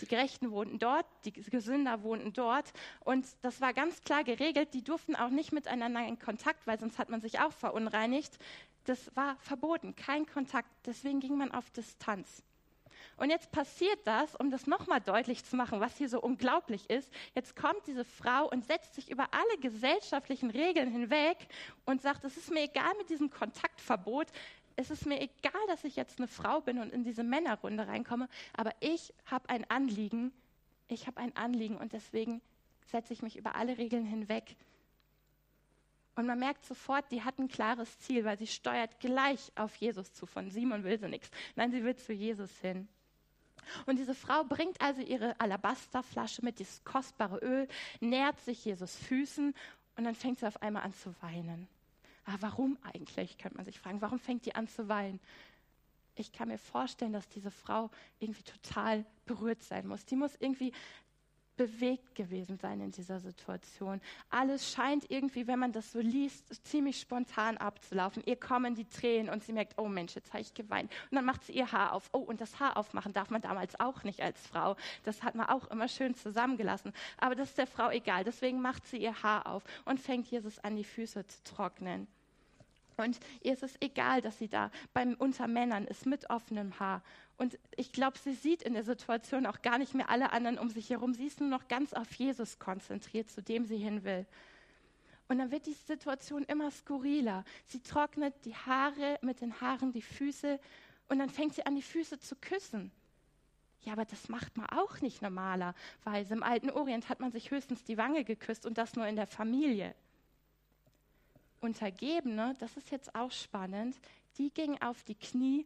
Die 0.00 0.06
Gerechten 0.06 0.50
wohnten 0.50 0.78
dort, 0.78 1.06
die 1.24 1.60
Sünder 1.60 2.02
wohnten 2.02 2.32
dort. 2.32 2.72
Und 3.00 3.26
das 3.42 3.60
war 3.60 3.74
ganz 3.74 4.00
klar 4.00 4.24
geregelt. 4.24 4.72
Die 4.72 4.82
durften 4.82 5.14
auch 5.14 5.28
nicht 5.28 5.52
miteinander 5.52 6.06
in 6.06 6.18
Kontakt, 6.18 6.66
weil 6.66 6.78
sonst 6.78 6.98
hat 6.98 7.10
man 7.10 7.20
sich 7.20 7.40
auch 7.40 7.52
verunreinigt. 7.52 8.38
Das 8.84 9.14
war 9.14 9.36
verboten, 9.40 9.94
kein 9.94 10.26
Kontakt. 10.26 10.68
Deswegen 10.86 11.20
ging 11.20 11.36
man 11.36 11.52
auf 11.52 11.70
Distanz. 11.70 12.42
Und 13.16 13.30
jetzt 13.30 13.52
passiert 13.52 13.98
das, 14.04 14.34
um 14.36 14.50
das 14.50 14.66
nochmal 14.66 15.00
deutlich 15.00 15.44
zu 15.44 15.56
machen, 15.56 15.80
was 15.80 15.96
hier 15.96 16.08
so 16.08 16.20
unglaublich 16.20 16.88
ist. 16.90 17.12
Jetzt 17.34 17.56
kommt 17.56 17.86
diese 17.86 18.04
Frau 18.04 18.48
und 18.48 18.64
setzt 18.66 18.94
sich 18.94 19.10
über 19.10 19.28
alle 19.32 19.58
gesellschaftlichen 19.60 20.50
Regeln 20.50 20.90
hinweg 20.90 21.36
und 21.84 22.02
sagt, 22.02 22.24
es 22.24 22.36
ist 22.36 22.50
mir 22.50 22.62
egal 22.62 22.92
mit 22.98 23.10
diesem 23.10 23.30
Kontaktverbot. 23.30 24.28
Es 24.76 24.90
ist 24.90 25.06
mir 25.06 25.20
egal, 25.20 25.60
dass 25.68 25.84
ich 25.84 25.96
jetzt 25.96 26.18
eine 26.18 26.28
Frau 26.28 26.60
bin 26.60 26.78
und 26.78 26.92
in 26.92 27.04
diese 27.04 27.22
Männerrunde 27.22 27.86
reinkomme, 27.86 28.28
aber 28.54 28.72
ich 28.80 29.12
habe 29.26 29.48
ein 29.48 29.68
Anliegen. 29.70 30.32
Ich 30.88 31.06
habe 31.06 31.20
ein 31.20 31.36
Anliegen 31.36 31.76
und 31.76 31.92
deswegen 31.92 32.40
setze 32.86 33.12
ich 33.12 33.22
mich 33.22 33.36
über 33.36 33.54
alle 33.54 33.78
Regeln 33.78 34.04
hinweg. 34.04 34.56
Und 36.14 36.26
man 36.26 36.38
merkt 36.38 36.64
sofort, 36.64 37.10
die 37.10 37.22
hat 37.22 37.38
ein 37.38 37.48
klares 37.48 37.98
Ziel, 38.00 38.24
weil 38.24 38.38
sie 38.38 38.46
steuert 38.46 39.00
gleich 39.00 39.50
auf 39.54 39.74
Jesus 39.76 40.12
zu. 40.12 40.26
Von 40.26 40.50
Simon 40.50 40.84
will 40.84 40.98
sie 40.98 41.08
nichts. 41.08 41.30
Nein, 41.56 41.70
sie 41.70 41.82
will 41.84 41.96
zu 41.96 42.12
Jesus 42.12 42.50
hin. 42.60 42.88
Und 43.86 43.98
diese 43.98 44.14
Frau 44.14 44.44
bringt 44.44 44.80
also 44.80 45.00
ihre 45.00 45.38
Alabasterflasche 45.40 46.44
mit 46.44 46.58
dieses 46.58 46.84
kostbare 46.84 47.38
Öl, 47.38 47.68
nährt 48.00 48.38
sich 48.40 48.64
Jesus 48.64 48.96
Füßen 48.96 49.54
und 49.96 50.04
dann 50.04 50.14
fängt 50.14 50.40
sie 50.40 50.46
auf 50.46 50.60
einmal 50.60 50.82
an 50.82 50.92
zu 50.92 51.14
weinen. 51.22 51.68
Aber 52.24 52.34
ah, 52.34 52.38
warum 52.40 52.78
eigentlich, 52.82 53.36
könnte 53.38 53.56
man 53.56 53.64
sich 53.64 53.80
fragen. 53.80 54.00
Warum 54.00 54.18
fängt 54.18 54.46
die 54.46 54.54
an 54.54 54.68
zu 54.68 54.88
weinen? 54.88 55.18
Ich 56.14 56.32
kann 56.32 56.48
mir 56.48 56.58
vorstellen, 56.58 57.12
dass 57.12 57.28
diese 57.28 57.50
Frau 57.50 57.90
irgendwie 58.20 58.44
total 58.44 59.04
berührt 59.26 59.62
sein 59.62 59.88
muss. 59.88 60.04
Die 60.04 60.14
muss 60.14 60.36
irgendwie 60.38 60.72
bewegt 61.56 62.14
gewesen 62.14 62.56
sein 62.56 62.80
in 62.80 62.90
dieser 62.90 63.20
Situation. 63.20 64.00
Alles 64.30 64.70
scheint 64.72 65.10
irgendwie, 65.10 65.46
wenn 65.46 65.58
man 65.58 65.72
das 65.72 65.92
so 65.92 66.00
liest, 66.00 66.64
ziemlich 66.66 67.00
spontan 67.00 67.56
abzulaufen. 67.58 68.22
Ihr 68.26 68.36
kommen 68.36 68.74
die 68.74 68.86
Tränen 68.86 69.32
und 69.32 69.42
sie 69.44 69.52
merkt, 69.52 69.78
oh 69.78 69.88
Mensch, 69.88 70.14
jetzt 70.14 70.32
habe 70.32 70.42
ich 70.42 70.54
geweint. 70.54 70.90
Und 71.10 71.16
dann 71.16 71.24
macht 71.24 71.44
sie 71.44 71.52
ihr 71.52 71.70
Haar 71.70 71.92
auf. 71.92 72.08
Oh, 72.12 72.18
und 72.18 72.40
das 72.40 72.58
Haar 72.60 72.76
aufmachen 72.76 73.12
darf 73.12 73.30
man 73.30 73.42
damals 73.42 73.78
auch 73.78 74.02
nicht 74.04 74.20
als 74.20 74.40
Frau. 74.46 74.76
Das 75.04 75.22
hat 75.22 75.34
man 75.34 75.46
auch 75.46 75.70
immer 75.70 75.88
schön 75.88 76.14
zusammengelassen. 76.14 76.92
Aber 77.18 77.34
das 77.34 77.50
ist 77.50 77.58
der 77.58 77.66
Frau 77.66 77.90
egal. 77.90 78.24
Deswegen 78.24 78.60
macht 78.60 78.86
sie 78.86 78.98
ihr 78.98 79.22
Haar 79.22 79.46
auf 79.46 79.64
und 79.84 80.00
fängt 80.00 80.26
Jesus 80.28 80.58
an, 80.58 80.76
die 80.76 80.84
Füße 80.84 81.26
zu 81.26 81.42
trocknen. 81.44 82.06
Und 83.02 83.20
ihr 83.42 83.52
ist 83.52 83.62
es 83.62 83.76
egal, 83.80 84.22
dass 84.22 84.38
sie 84.38 84.48
da 84.48 84.70
beim 84.94 85.14
unter 85.14 85.46
Männern 85.46 85.86
ist 85.86 86.06
mit 86.06 86.30
offenem 86.30 86.78
Haar. 86.80 87.02
Und 87.36 87.58
ich 87.76 87.92
glaube, 87.92 88.18
sie 88.18 88.34
sieht 88.34 88.62
in 88.62 88.74
der 88.74 88.84
Situation 88.84 89.46
auch 89.46 89.62
gar 89.62 89.78
nicht 89.78 89.94
mehr 89.94 90.10
alle 90.10 90.32
anderen 90.32 90.58
um 90.58 90.70
sich 90.70 90.90
herum. 90.90 91.14
Sie 91.14 91.26
ist 91.26 91.40
nur 91.40 91.48
noch 91.48 91.68
ganz 91.68 91.92
auf 91.92 92.12
Jesus 92.14 92.58
konzentriert, 92.58 93.30
zu 93.30 93.42
dem 93.42 93.64
sie 93.64 93.78
hin 93.78 94.04
will. 94.04 94.26
Und 95.28 95.38
dann 95.38 95.50
wird 95.50 95.66
die 95.66 95.72
Situation 95.72 96.44
immer 96.44 96.70
skurriler. 96.70 97.44
Sie 97.66 97.80
trocknet 97.80 98.34
die 98.44 98.54
Haare 98.54 99.18
mit 99.22 99.40
den 99.40 99.60
Haaren 99.60 99.92
die 99.92 100.02
Füße 100.02 100.60
und 101.08 101.18
dann 101.18 101.30
fängt 101.30 101.54
sie 101.54 101.64
an, 101.64 101.74
die 101.74 101.82
Füße 101.82 102.18
zu 102.18 102.36
küssen. 102.36 102.92
Ja, 103.80 103.94
aber 103.94 104.04
das 104.04 104.28
macht 104.28 104.56
man 104.56 104.66
auch 104.66 105.00
nicht 105.00 105.22
normalerweise. 105.22 106.34
Im 106.34 106.42
alten 106.42 106.70
Orient 106.70 107.08
hat 107.08 107.20
man 107.20 107.32
sich 107.32 107.50
höchstens 107.50 107.82
die 107.82 107.98
Wange 107.98 108.24
geküsst 108.24 108.64
und 108.64 108.78
das 108.78 108.94
nur 108.94 109.06
in 109.06 109.16
der 109.16 109.26
Familie. 109.26 109.94
Untergebene, 111.62 112.56
das 112.58 112.76
ist 112.76 112.90
jetzt 112.90 113.14
auch 113.14 113.30
spannend, 113.30 113.96
die 114.36 114.50
gingen 114.50 114.82
auf 114.82 115.02
die 115.04 115.14
Knie 115.14 115.64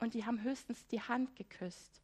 und 0.00 0.14
die 0.14 0.26
haben 0.26 0.42
höchstens 0.42 0.86
die 0.88 1.00
Hand 1.00 1.34
geküsst. 1.36 2.02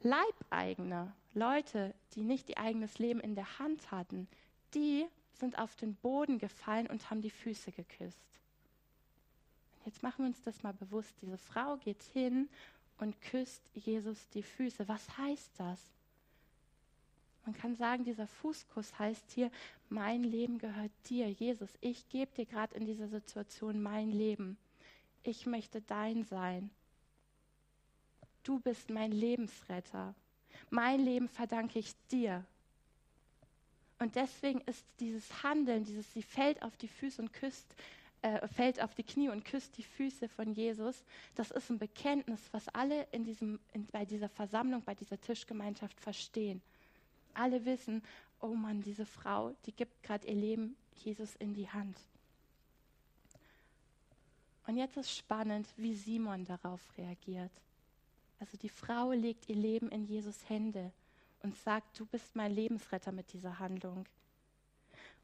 Leibeigene, 0.00 1.12
Leute, 1.34 1.94
die 2.14 2.22
nicht 2.22 2.50
ihr 2.50 2.58
eigenes 2.58 2.98
Leben 2.98 3.20
in 3.20 3.34
der 3.34 3.58
Hand 3.58 3.90
hatten, 3.90 4.28
die 4.74 5.06
sind 5.32 5.58
auf 5.58 5.74
den 5.76 5.94
Boden 5.96 6.38
gefallen 6.38 6.86
und 6.86 7.10
haben 7.10 7.22
die 7.22 7.30
Füße 7.30 7.72
geküsst. 7.72 8.28
Jetzt 9.84 10.02
machen 10.02 10.24
wir 10.24 10.26
uns 10.26 10.42
das 10.42 10.62
mal 10.62 10.74
bewusst. 10.74 11.14
Diese 11.22 11.38
Frau 11.38 11.76
geht 11.78 12.02
hin 12.02 12.48
und 12.98 13.20
küsst 13.22 13.62
Jesus 13.74 14.28
die 14.30 14.42
Füße. 14.42 14.86
Was 14.86 15.16
heißt 15.16 15.52
das? 15.56 15.80
Man 17.48 17.56
kann 17.56 17.76
sagen, 17.76 18.04
dieser 18.04 18.26
Fußkuss 18.26 18.98
heißt 18.98 19.30
hier, 19.30 19.50
mein 19.88 20.22
Leben 20.22 20.58
gehört 20.58 20.90
dir, 21.08 21.30
Jesus. 21.30 21.70
Ich 21.80 22.06
gebe 22.10 22.30
dir 22.34 22.44
gerade 22.44 22.76
in 22.76 22.84
dieser 22.84 23.08
Situation 23.08 23.80
mein 23.80 24.12
Leben. 24.12 24.58
Ich 25.22 25.46
möchte 25.46 25.80
dein 25.80 26.24
sein. 26.24 26.68
Du 28.42 28.60
bist 28.60 28.90
mein 28.90 29.12
Lebensretter. 29.12 30.14
Mein 30.68 31.00
Leben 31.00 31.26
verdanke 31.26 31.78
ich 31.78 31.94
dir. 32.10 32.44
Und 33.98 34.14
deswegen 34.14 34.60
ist 34.66 34.84
dieses 35.00 35.42
Handeln, 35.42 35.84
dieses, 35.84 36.12
sie 36.12 36.22
fällt 36.22 36.62
auf 36.62 36.76
die 36.76 36.88
Füße 36.88 37.22
und 37.22 37.32
küsst, 37.32 37.74
äh, 38.20 38.46
fällt 38.48 38.82
auf 38.82 38.94
die 38.94 39.04
Knie 39.04 39.30
und 39.30 39.46
küsst 39.46 39.78
die 39.78 39.84
Füße 39.84 40.28
von 40.28 40.52
Jesus, 40.52 41.02
das 41.34 41.50
ist 41.50 41.70
ein 41.70 41.78
Bekenntnis, 41.78 42.40
was 42.52 42.68
alle 42.68 43.04
in 43.04 43.24
diesem, 43.24 43.58
in, 43.72 43.86
bei 43.86 44.04
dieser 44.04 44.28
Versammlung, 44.28 44.82
bei 44.82 44.94
dieser 44.94 45.18
Tischgemeinschaft 45.18 45.98
verstehen. 45.98 46.60
Alle 47.34 47.64
wissen, 47.64 48.02
oh 48.40 48.54
Mann, 48.54 48.82
diese 48.82 49.06
Frau, 49.06 49.54
die 49.66 49.72
gibt 49.72 50.02
gerade 50.02 50.26
ihr 50.26 50.34
Leben 50.34 50.76
Jesus 50.94 51.34
in 51.36 51.54
die 51.54 51.68
Hand. 51.68 51.98
Und 54.66 54.76
jetzt 54.76 54.96
ist 54.96 55.16
spannend, 55.16 55.66
wie 55.76 55.94
Simon 55.94 56.44
darauf 56.44 56.80
reagiert. 56.98 57.52
Also 58.38 58.56
die 58.58 58.68
Frau 58.68 59.12
legt 59.12 59.48
ihr 59.48 59.56
Leben 59.56 59.90
in 59.90 60.04
Jesus 60.04 60.48
Hände 60.48 60.92
und 61.42 61.56
sagt, 61.56 61.98
du 61.98 62.06
bist 62.06 62.36
mein 62.36 62.52
Lebensretter 62.52 63.12
mit 63.12 63.32
dieser 63.32 63.58
Handlung. 63.58 64.04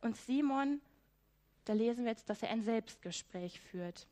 Und 0.01 0.17
Simon, 0.17 0.81
da 1.65 1.73
lesen 1.73 2.05
wir 2.05 2.13
jetzt, 2.13 2.29
dass 2.29 2.43
er 2.43 2.51
ein 2.51 2.63
Selbstgespräch 2.63 3.61
führt. 3.61 4.07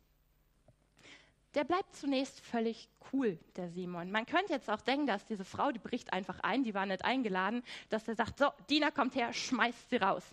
Der 1.55 1.65
bleibt 1.65 1.95
zunächst 1.95 2.41
völlig 2.41 2.89
cool, 3.13 3.39
der 3.57 3.69
Simon. 3.69 4.11
Man 4.11 4.25
könnte 4.25 4.53
jetzt 4.53 4.71
auch 4.71 4.81
denken, 4.81 5.07
dass 5.07 5.27
diese 5.27 5.45
Frau, 5.45 5.71
die 5.71 5.79
bricht 5.79 6.13
einfach 6.13 6.41
ein, 6.41 6.65
die 6.65 6.73
war 6.73 6.87
nicht 6.87 7.05
eingeladen, 7.05 7.63
dass 7.91 8.09
er 8.09 8.15
sagt, 8.15 8.39
so, 8.39 8.47
Diener 8.71 8.91
kommt 8.91 9.15
her, 9.15 9.33
schmeißt 9.33 9.91
sie 9.91 9.97
raus. 9.97 10.25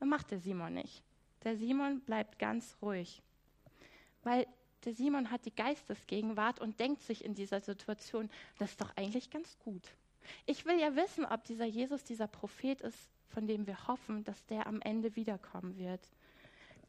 Das 0.00 0.08
macht 0.08 0.30
der 0.30 0.40
Simon 0.40 0.74
nicht. 0.74 1.02
Der 1.44 1.56
Simon 1.56 2.00
bleibt 2.00 2.38
ganz 2.38 2.76
ruhig, 2.82 3.22
weil 4.24 4.46
der 4.84 4.94
Simon 4.94 5.30
hat 5.30 5.44
die 5.44 5.54
Geistesgegenwart 5.54 6.60
und 6.60 6.80
denkt 6.80 7.02
sich 7.02 7.24
in 7.24 7.34
dieser 7.34 7.60
Situation, 7.60 8.28
das 8.58 8.70
ist 8.70 8.80
doch 8.80 8.96
eigentlich 8.96 9.30
ganz 9.30 9.56
gut. 9.58 9.82
Ich 10.46 10.66
will 10.66 10.78
ja 10.80 10.94
wissen, 10.94 11.24
ob 11.24 11.44
dieser 11.44 11.64
Jesus 11.64 12.04
dieser 12.04 12.26
Prophet 12.26 12.80
ist, 12.80 13.08
von 13.28 13.46
dem 13.46 13.66
wir 13.66 13.86
hoffen, 13.86 14.24
dass 14.24 14.44
der 14.46 14.66
am 14.66 14.80
Ende 14.80 15.14
wiederkommen 15.16 15.78
wird. 15.78 16.00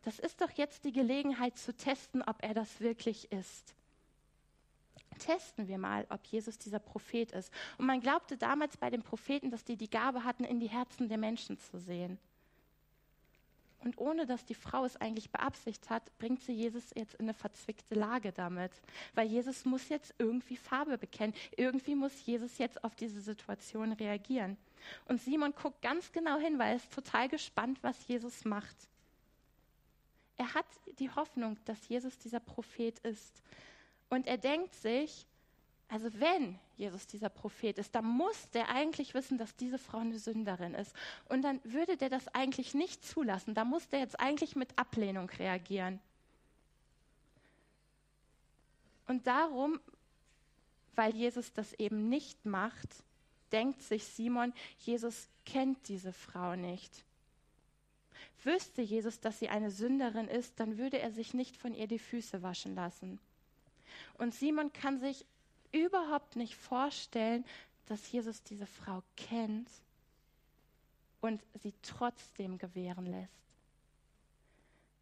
Das 0.03 0.19
ist 0.19 0.41
doch 0.41 0.51
jetzt 0.51 0.85
die 0.85 0.91
Gelegenheit 0.91 1.57
zu 1.57 1.75
testen, 1.75 2.21
ob 2.21 2.37
er 2.41 2.53
das 2.53 2.79
wirklich 2.79 3.31
ist. 3.31 3.75
Testen 5.17 5.67
wir 5.67 5.77
mal, 5.77 6.05
ob 6.09 6.25
Jesus 6.25 6.57
dieser 6.57 6.79
Prophet 6.79 7.31
ist. 7.31 7.51
Und 7.77 7.85
man 7.85 7.99
glaubte 7.99 8.37
damals 8.37 8.77
bei 8.77 8.89
den 8.89 9.03
Propheten, 9.03 9.51
dass 9.51 9.65
die 9.65 9.75
die 9.75 9.89
Gabe 9.89 10.23
hatten, 10.23 10.45
in 10.45 10.59
die 10.59 10.69
Herzen 10.69 11.09
der 11.09 11.17
Menschen 11.17 11.57
zu 11.57 11.79
sehen. 11.79 12.17
Und 13.81 13.97
ohne 13.97 14.25
dass 14.25 14.43
die 14.43 14.55
Frau 14.55 14.83
es 14.83 14.97
eigentlich 14.97 15.29
beabsichtigt 15.29 15.89
hat, 15.89 16.17
bringt 16.17 16.41
sie 16.41 16.51
Jesus 16.51 16.91
jetzt 16.95 17.13
in 17.15 17.25
eine 17.25 17.33
verzwickte 17.33 17.95
Lage 17.95 18.31
damit. 18.33 18.71
Weil 19.15 19.27
Jesus 19.27 19.63
muss 19.63 19.87
jetzt 19.87 20.13
irgendwie 20.17 20.57
Farbe 20.57 20.97
bekennen. 20.97 21.33
Irgendwie 21.55 21.95
muss 21.95 22.25
Jesus 22.25 22.57
jetzt 22.57 22.83
auf 22.83 22.95
diese 22.95 23.21
Situation 23.21 23.93
reagieren. 23.93 24.57
Und 25.05 25.21
Simon 25.21 25.53
guckt 25.55 25.81
ganz 25.81 26.11
genau 26.11 26.37
hin, 26.37 26.59
weil 26.59 26.71
er 26.71 26.75
ist 26.75 26.93
total 26.93 27.29
gespannt, 27.29 27.79
was 27.81 28.07
Jesus 28.07 28.43
macht. 28.43 28.88
Er 30.39 30.53
hat 30.53 30.65
die 30.99 31.11
Hoffnung, 31.11 31.57
dass 31.65 31.89
Jesus 31.89 32.17
dieser 32.17 32.39
Prophet 32.39 32.97
ist. 32.99 33.43
Und 34.09 34.25
er 34.25 34.37
denkt 34.37 34.73
sich, 34.73 35.27
also 35.89 36.07
wenn 36.17 36.57
Jesus 36.77 37.07
dieser 37.07 37.27
Prophet 37.27 37.77
ist, 37.77 37.93
dann 37.93 38.05
muss 38.05 38.49
der 38.51 38.69
eigentlich 38.69 39.13
wissen, 39.13 39.37
dass 39.37 39.57
diese 39.57 39.77
Frau 39.77 39.97
eine 39.97 40.17
Sünderin 40.17 40.75
ist. 40.75 40.95
Und 41.27 41.41
dann 41.41 41.59
würde 41.65 41.97
der 41.97 42.09
das 42.09 42.29
eigentlich 42.29 42.73
nicht 42.73 43.03
zulassen. 43.05 43.53
Da 43.53 43.65
muss 43.65 43.89
der 43.89 43.99
jetzt 43.99 44.17
eigentlich 44.17 44.55
mit 44.55 44.79
Ablehnung 44.79 45.29
reagieren. 45.29 45.99
Und 49.07 49.27
darum, 49.27 49.81
weil 50.95 51.13
Jesus 51.13 51.51
das 51.51 51.73
eben 51.73 52.07
nicht 52.07 52.45
macht, 52.45 53.03
denkt 53.51 53.81
sich 53.81 54.05
Simon, 54.05 54.53
Jesus 54.77 55.27
kennt 55.45 55.89
diese 55.89 56.13
Frau 56.13 56.55
nicht. 56.55 57.03
Wüsste 58.43 58.81
Jesus, 58.81 59.19
dass 59.19 59.39
sie 59.39 59.49
eine 59.49 59.71
Sünderin 59.71 60.27
ist, 60.27 60.59
dann 60.59 60.77
würde 60.77 60.99
er 60.99 61.11
sich 61.11 61.33
nicht 61.33 61.57
von 61.57 61.73
ihr 61.73 61.87
die 61.87 61.99
Füße 61.99 62.41
waschen 62.41 62.75
lassen. 62.75 63.19
Und 64.17 64.33
Simon 64.33 64.71
kann 64.73 64.99
sich 64.99 65.25
überhaupt 65.71 66.35
nicht 66.35 66.55
vorstellen, 66.55 67.45
dass 67.87 68.11
Jesus 68.11 68.43
diese 68.43 68.67
Frau 68.67 69.03
kennt 69.17 69.69
und 71.21 71.41
sie 71.61 71.73
trotzdem 71.81 72.57
gewähren 72.57 73.05
lässt. 73.05 73.33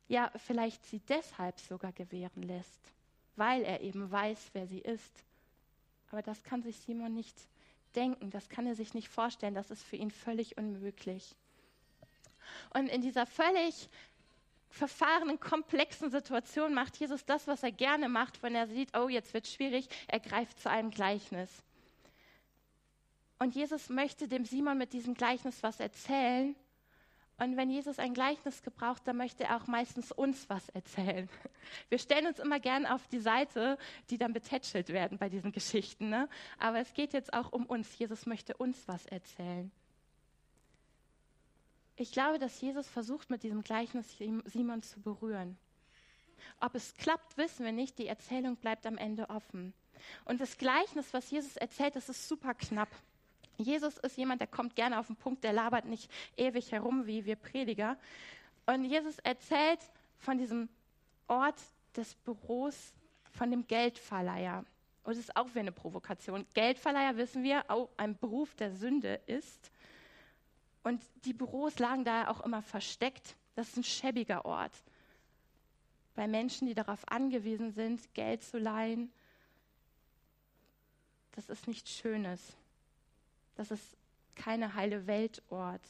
Ja, 0.08 0.32
vielleicht 0.38 0.86
sie 0.86 1.00
deshalb 1.08 1.60
sogar 1.60 1.92
gewähren 1.92 2.44
lässt, 2.44 2.80
weil 3.36 3.64
er 3.64 3.82
eben 3.82 4.10
weiß, 4.10 4.52
wer 4.54 4.68
sie 4.68 4.80
ist. 4.80 5.12
Aber 6.12 6.22
das 6.22 6.44
kann 6.44 6.64
sich 6.64 6.78
Simon 6.80 7.14
nicht 7.14 7.36
denken, 7.96 8.30
das 8.30 8.48
kann 8.48 8.66
er 8.68 8.76
sich 8.76 8.94
nicht 8.94 9.10
vorstellen, 9.10 9.56
das 9.56 9.72
ist 9.72 9.84
für 9.84 9.98
ihn 9.98 10.12
völlig 10.12 10.58
unmöglich. 10.58 11.36
Und 12.74 12.88
in 12.88 13.02
dieser 13.02 13.26
völlig 13.26 13.90
verfahrenen, 14.70 15.40
komplexen 15.40 16.12
Situation 16.12 16.74
macht 16.74 16.98
Jesus 16.98 17.26
das, 17.26 17.48
was 17.48 17.64
er 17.64 17.72
gerne 17.72 18.10
macht, 18.10 18.44
wenn 18.44 18.56
er 18.56 18.68
sieht, 18.68 18.96
oh, 18.98 19.10
jetzt 19.10 19.34
wird 19.34 19.48
schwierig, 19.48 19.88
er 20.08 20.20
greift 20.20 20.60
zu 20.60 20.70
einem 20.70 20.92
Gleichnis. 20.92 21.50
Und 23.40 23.56
Jesus 23.56 23.90
möchte 23.90 24.28
dem 24.28 24.46
Simon 24.46 24.78
mit 24.78 24.94
diesem 24.94 25.14
Gleichnis 25.14 25.62
was 25.62 25.80
erzählen. 25.80 26.56
Und 27.40 27.56
wenn 27.56 27.70
Jesus 27.70 28.00
ein 28.00 28.16
Gleichnis 28.16 28.64
gebraucht, 28.64 29.04
dann 29.06 29.18
möchte 29.18 29.44
er 29.44 29.58
auch 29.58 29.68
meistens 29.68 30.12
uns 30.12 30.50
was 30.50 30.70
erzählen. 30.70 31.30
Wir 31.90 32.00
stellen 32.00 32.26
uns 32.26 32.40
immer 32.40 32.60
gern 32.60 32.88
auf 32.88 33.08
die 33.10 33.20
Seite, 33.20 33.78
die 34.10 34.18
dann 34.18 34.34
betätschelt 34.34 34.90
werden 34.90 35.20
bei 35.20 35.30
diesen 35.30 35.52
Geschichten. 35.52 36.10
Ne? 36.10 36.28
Aber 36.58 36.80
es 36.80 36.94
geht 36.96 37.14
jetzt 37.14 37.34
auch 37.34 37.52
um 37.52 37.68
uns. 37.68 37.96
Jesus 38.00 38.26
möchte 38.26 38.58
uns 38.58 38.88
was 38.88 39.06
erzählen. 39.06 39.72
Ich 42.00 42.12
glaube, 42.12 42.38
dass 42.38 42.62
Jesus 42.62 42.88
versucht, 42.88 43.32
mit 43.32 43.42
diesem 43.42 43.64
Gleichnis 43.64 44.06
Simon 44.46 44.84
zu 44.84 45.02
berühren. 45.02 45.58
Ob 46.60 46.76
es 46.76 46.94
klappt, 46.94 47.38
wissen 47.38 47.66
wir 47.66 47.72
nicht. 47.72 47.98
Die 47.98 48.08
Erzählung 48.08 48.56
bleibt 48.56 48.86
am 48.86 48.98
Ende 48.98 49.30
offen. 49.32 49.74
Und 50.26 50.40
das 50.40 50.60
Gleichnis, 50.60 51.12
was 51.12 51.30
Jesus 51.32 51.58
erzählt, 51.58 51.96
das 51.96 52.08
ist 52.08 52.28
super 52.28 52.54
knapp. 52.54 52.90
Jesus 53.58 53.98
ist 53.98 54.16
jemand, 54.16 54.42
der 54.42 54.48
kommt 54.48 54.76
gerne 54.76 55.00
auf 55.00 55.08
den 55.08 55.16
Punkt, 55.16 55.44
der 55.44 55.54
labert 55.54 55.86
nicht 55.86 56.12
ewig 56.38 56.72
herum 56.72 57.08
wie 57.08 57.26
wir 57.26 57.36
Prediger. 57.36 57.98
Und 58.68 58.86
Jesus 58.86 59.18
erzählt 59.20 59.80
von 60.20 60.38
diesem 60.38 60.70
Ort 61.28 61.60
des 61.96 62.14
Büros, 62.14 62.94
von 63.32 63.50
dem 63.50 63.66
Geldverleiher. 63.66 64.64
Und 65.04 65.16
das 65.16 65.18
ist 65.18 65.36
auch 65.36 65.48
wie 65.54 65.60
eine 65.60 65.72
Provokation. 65.72 66.46
Geldverleiher 66.54 67.18
wissen 67.18 67.42
wir, 67.42 67.66
auch 67.70 67.90
ein 67.98 68.16
Beruf 68.18 68.54
der 68.54 68.72
Sünde 68.72 69.20
ist. 69.26 69.72
Und 70.84 71.02
die 71.26 71.34
Büros 71.34 71.80
lagen 71.80 72.06
da 72.06 72.30
auch 72.30 72.42
immer 72.42 72.62
versteckt. 72.62 73.36
Das 73.56 73.70
ist 73.70 73.78
ein 73.78 73.84
schäbiger 73.84 74.46
Ort. 74.46 74.74
Bei 76.16 76.28
Menschen, 76.28 76.68
die 76.68 76.74
darauf 76.74 77.08
angewiesen 77.08 77.72
sind, 77.72 78.14
Geld 78.14 78.44
zu 78.44 78.58
leihen, 78.58 79.12
das 81.32 81.50
ist 81.50 81.68
nichts 81.68 81.92
Schönes. 81.92 82.58
Das 83.56 83.70
ist 83.70 83.98
keine 84.36 84.74
heile 84.74 85.06
Weltort. 85.06 85.82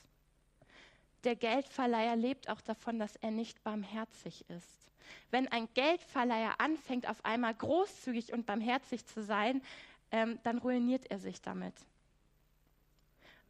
Der 1.23 1.35
Geldverleiher 1.35 2.15
lebt 2.15 2.49
auch 2.49 2.61
davon, 2.61 2.99
dass 2.99 3.15
er 3.17 3.31
nicht 3.31 3.63
barmherzig 3.63 4.45
ist. 4.49 4.87
Wenn 5.31 5.47
ein 5.47 5.67
Geldverleiher 5.73 6.59
anfängt, 6.59 7.07
auf 7.07 7.23
einmal 7.23 7.53
großzügig 7.53 8.33
und 8.33 8.45
barmherzig 8.45 9.05
zu 9.05 9.23
sein, 9.23 9.61
ähm, 10.11 10.39
dann 10.43 10.57
ruiniert 10.57 11.09
er 11.09 11.19
sich 11.19 11.41
damit. 11.41 11.73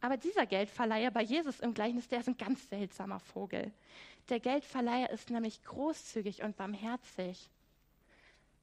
Aber 0.00 0.16
dieser 0.16 0.46
Geldverleiher 0.46 1.10
bei 1.10 1.22
Jesus 1.22 1.60
im 1.60 1.74
Gleichnis, 1.74 2.08
der 2.08 2.20
ist 2.20 2.28
ein 2.28 2.36
ganz 2.36 2.68
seltsamer 2.68 3.18
Vogel. 3.18 3.72
Der 4.28 4.40
Geldverleiher 4.40 5.10
ist 5.10 5.30
nämlich 5.30 5.62
großzügig 5.64 6.42
und 6.42 6.56
barmherzig. 6.56 7.48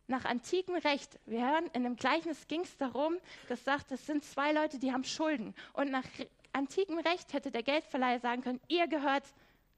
Nach 0.08 0.24
antikem 0.26 0.76
Recht, 0.76 1.19
wir 1.26 1.41
hören, 1.41 1.65
in 1.74 1.84
dem 1.84 1.95
Gleichnis 1.95 2.48
ging 2.48 2.62
es 2.62 2.78
darum, 2.78 3.15
das 3.50 3.63
sagt, 3.63 3.91
es 3.91 4.06
sind 4.06 4.24
zwei 4.24 4.52
Leute, 4.52 4.78
die 4.78 4.91
haben 4.91 5.04
Schulden. 5.04 5.56
Und 5.74 5.89
nach 5.89 6.06
antikem 6.54 7.00
Recht 7.00 7.34
hätte 7.34 7.52
der 7.52 7.63
Geldverleiher 7.63 8.19
sagen 8.19 8.43
können, 8.43 8.62
ihr 8.67 8.88
gehört 8.88 9.24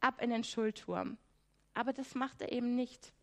ab 0.02 0.22
in 0.22 0.30
den 0.30 0.44
Schuldturm. 0.44 1.18
Aber 1.74 1.94
das 1.94 2.14
macht 2.14 2.42
er 2.42 2.52
eben 2.52 2.76
nicht. 2.76 3.14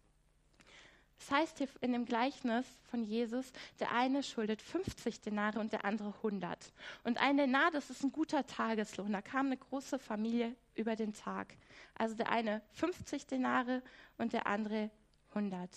Das 1.18 1.30
heißt 1.30 1.58
hier 1.58 1.68
in 1.80 1.92
dem 1.92 2.04
Gleichnis 2.04 2.66
von 2.90 3.02
Jesus, 3.02 3.52
der 3.80 3.92
eine 3.92 4.22
schuldet 4.22 4.60
50 4.60 5.20
Denare 5.20 5.60
und 5.60 5.72
der 5.72 5.84
andere 5.84 6.12
100. 6.16 6.72
Und 7.04 7.18
ein 7.18 7.36
Denar, 7.36 7.70
das 7.70 7.90
ist 7.90 8.02
ein 8.02 8.12
guter 8.12 8.46
Tageslohn. 8.46 9.12
Da 9.12 9.22
kam 9.22 9.46
eine 9.46 9.56
große 9.56 9.98
Familie 9.98 10.54
über 10.74 10.96
den 10.96 11.14
Tag. 11.14 11.56
Also 11.94 12.14
der 12.14 12.30
eine 12.30 12.62
50 12.72 13.26
Denare 13.26 13.82
und 14.18 14.32
der 14.32 14.46
andere 14.46 14.90
100. 15.30 15.70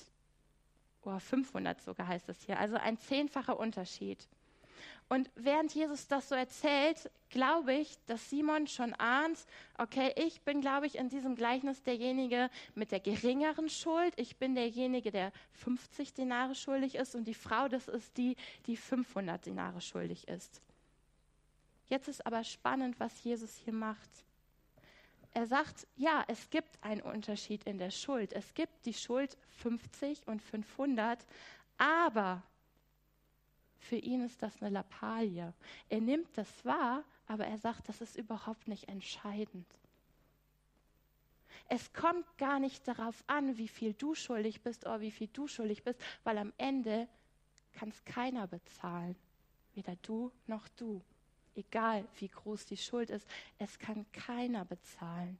Oder 1.03 1.19
500 1.19 1.81
sogar 1.81 2.07
heißt 2.07 2.27
es 2.29 2.41
hier. 2.43 2.59
Also 2.59 2.75
ein 2.75 2.97
zehnfacher 2.97 3.57
Unterschied. 3.57 4.27
Und 5.09 5.29
während 5.35 5.73
Jesus 5.73 6.07
das 6.07 6.27
so 6.27 6.35
erzählt, 6.35 7.09
glaube 7.29 7.73
ich, 7.73 7.97
dass 8.07 8.29
Simon 8.29 8.67
schon 8.67 8.93
ahnt, 8.95 9.37
okay, 9.77 10.13
ich 10.17 10.41
bin, 10.41 10.59
glaube 10.59 10.85
ich, 10.85 10.95
in 10.95 11.07
diesem 11.07 11.35
Gleichnis 11.35 11.81
derjenige 11.83 12.49
mit 12.75 12.91
der 12.91 12.99
geringeren 12.99 13.69
Schuld. 13.69 14.13
Ich 14.17 14.35
bin 14.35 14.53
derjenige, 14.53 15.11
der 15.11 15.31
50 15.53 16.13
Dinare 16.13 16.55
schuldig 16.55 16.95
ist 16.95 17.15
und 17.15 17.25
die 17.25 17.33
Frau, 17.33 17.69
das 17.69 17.87
ist 17.87 18.17
die, 18.17 18.35
die 18.65 18.75
500 18.75 19.45
Dinare 19.45 19.79
schuldig 19.79 20.27
ist. 20.27 20.61
Jetzt 21.87 22.09
ist 22.09 22.25
aber 22.25 22.43
spannend, 22.43 22.99
was 22.99 23.23
Jesus 23.23 23.55
hier 23.63 23.73
macht. 23.73 24.09
Er 25.33 25.45
sagt, 25.45 25.87
ja, 25.95 26.25
es 26.27 26.49
gibt 26.49 26.83
einen 26.83 27.01
Unterschied 27.01 27.63
in 27.63 27.77
der 27.77 27.91
Schuld. 27.91 28.33
Es 28.33 28.53
gibt 28.53 28.85
die 28.85 28.93
Schuld 28.93 29.37
50 29.59 30.27
und 30.27 30.41
500, 30.41 31.25
aber 31.77 32.43
für 33.87 33.95
ihn 33.95 34.21
ist 34.21 34.43
das 34.43 34.61
eine 34.61 34.69
Lappalie. 34.69 35.53
Er 35.89 36.01
nimmt 36.01 36.37
das 36.37 36.65
wahr, 36.65 37.03
aber 37.25 37.47
er 37.47 37.57
sagt, 37.57 37.89
das 37.89 38.01
ist 38.01 38.17
überhaupt 38.17 38.67
nicht 38.67 38.89
entscheidend. 38.89 39.67
Es 41.69 41.91
kommt 41.93 42.25
gar 42.37 42.59
nicht 42.59 42.87
darauf 42.87 43.23
an, 43.27 43.57
wie 43.57 43.67
viel 43.67 43.93
du 43.93 44.13
schuldig 44.13 44.61
bist 44.61 44.85
oder 44.85 45.01
wie 45.01 45.11
viel 45.11 45.27
du 45.27 45.47
schuldig 45.47 45.83
bist, 45.83 45.99
weil 46.23 46.37
am 46.37 46.53
Ende 46.57 47.07
kann 47.73 47.89
es 47.89 48.05
keiner 48.05 48.47
bezahlen. 48.47 49.15
Weder 49.73 49.95
du 50.01 50.31
noch 50.47 50.67
du. 50.69 51.01
Egal 51.55 52.05
wie 52.19 52.27
groß 52.27 52.65
die 52.65 52.77
Schuld 52.77 53.09
ist, 53.09 53.27
es 53.57 53.79
kann 53.79 54.05
keiner 54.11 54.65
bezahlen. 54.65 55.37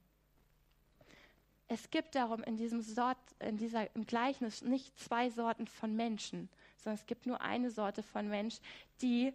Es 1.68 1.90
gibt 1.90 2.14
darum 2.14 2.42
in 2.44 2.56
diesem 2.56 2.80
Sort, 2.80 3.18
in 3.40 3.58
dieser, 3.58 3.94
im 3.94 4.06
Gleichnis 4.06 4.62
nicht 4.62 4.98
zwei 4.98 5.28
Sorten 5.30 5.66
von 5.66 5.94
Menschen, 5.94 6.48
sondern 6.82 6.98
es 6.98 7.06
gibt 7.06 7.26
nur 7.26 7.40
eine 7.40 7.70
Sorte 7.70 8.02
von 8.02 8.28
Mensch, 8.28 8.58
die, 9.02 9.32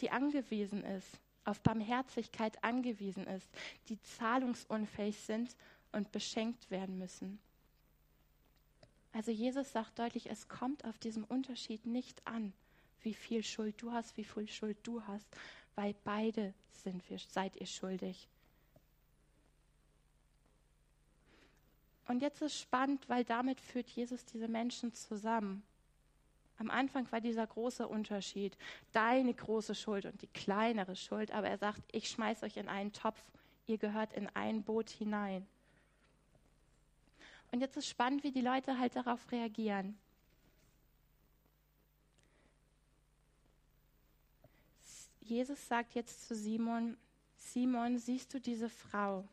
die 0.00 0.10
angewiesen 0.10 0.84
ist, 0.84 1.18
auf 1.44 1.60
Barmherzigkeit 1.60 2.62
angewiesen 2.62 3.26
ist, 3.26 3.48
die 3.88 4.00
zahlungsunfähig 4.02 5.18
sind 5.20 5.56
und 5.92 6.12
beschenkt 6.12 6.70
werden 6.70 6.98
müssen. 6.98 7.38
Also 9.12 9.30
Jesus 9.30 9.72
sagt 9.72 9.98
deutlich, 9.98 10.28
es 10.28 10.48
kommt 10.48 10.84
auf 10.84 10.98
diesem 10.98 11.24
Unterschied 11.24 11.86
nicht 11.86 12.26
an, 12.26 12.52
wie 13.00 13.14
viel 13.14 13.42
Schuld 13.42 13.80
du 13.80 13.92
hast, 13.92 14.16
wie 14.16 14.24
viel 14.24 14.48
Schuld 14.48 14.76
du 14.82 15.02
hast, 15.06 15.26
weil 15.74 15.94
beide 16.04 16.52
sind 16.70 17.08
wir, 17.08 17.18
seid 17.18 17.56
ihr 17.56 17.66
schuldig. 17.66 18.28
Und 22.08 22.20
jetzt 22.20 22.42
ist 22.42 22.58
spannend, 22.58 23.08
weil 23.08 23.24
damit 23.24 23.60
führt 23.60 23.88
Jesus 23.88 24.24
diese 24.26 24.48
Menschen 24.48 24.92
zusammen. 24.92 25.62
Am 26.58 26.70
Anfang 26.70 27.10
war 27.12 27.20
dieser 27.20 27.46
große 27.46 27.86
Unterschied, 27.86 28.56
deine 28.92 29.34
große 29.34 29.74
Schuld 29.74 30.06
und 30.06 30.22
die 30.22 30.28
kleinere 30.28 30.96
Schuld, 30.96 31.30
aber 31.32 31.48
er 31.48 31.58
sagt, 31.58 31.82
ich 31.92 32.08
schmeiß 32.08 32.42
euch 32.42 32.56
in 32.56 32.68
einen 32.68 32.92
Topf, 32.92 33.20
ihr 33.66 33.78
gehört 33.78 34.14
in 34.14 34.28
ein 34.34 34.62
Boot 34.62 34.88
hinein. 34.88 35.46
Und 37.52 37.60
jetzt 37.60 37.76
ist 37.76 37.88
spannend, 37.88 38.24
wie 38.24 38.32
die 38.32 38.40
Leute 38.40 38.78
halt 38.78 38.96
darauf 38.96 39.30
reagieren. 39.30 39.98
Jesus 45.20 45.66
sagt 45.66 45.94
jetzt 45.94 46.26
zu 46.26 46.34
Simon, 46.34 46.96
Simon, 47.36 47.98
siehst 47.98 48.32
du 48.32 48.40
diese 48.40 48.68
Frau? 48.68 49.26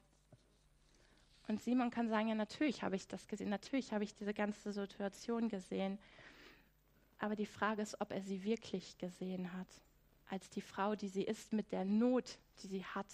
Und 1.48 1.62
Simon 1.62 1.92
kann 1.92 2.10
sagen, 2.10 2.30
ja, 2.30 2.36
natürlich 2.36 2.84
habe 2.84 2.96
ich 2.96 3.08
das 3.08 3.28
gesehen, 3.28 3.50
natürlich 3.50 3.92
habe 3.92 4.04
ich 4.04 4.16
diese 4.16 4.34
ganze 4.34 4.72
Situation 4.72 5.50
gesehen. 5.50 6.00
Aber 7.20 7.36
die 7.36 7.46
Frage 7.46 7.82
ist, 7.82 8.00
ob 8.02 8.12
er 8.12 8.22
sie 8.22 8.44
wirklich 8.44 8.98
gesehen 8.98 9.54
hat, 9.54 9.68
als 10.30 10.50
die 10.50 10.62
Frau, 10.62 10.96
die 10.96 11.10
sie 11.10 11.24
ist, 11.24 11.54
mit 11.54 11.72
der 11.72 11.86
Not, 11.86 12.38
die 12.62 12.68
sie 12.68 12.86
hat. 12.86 13.08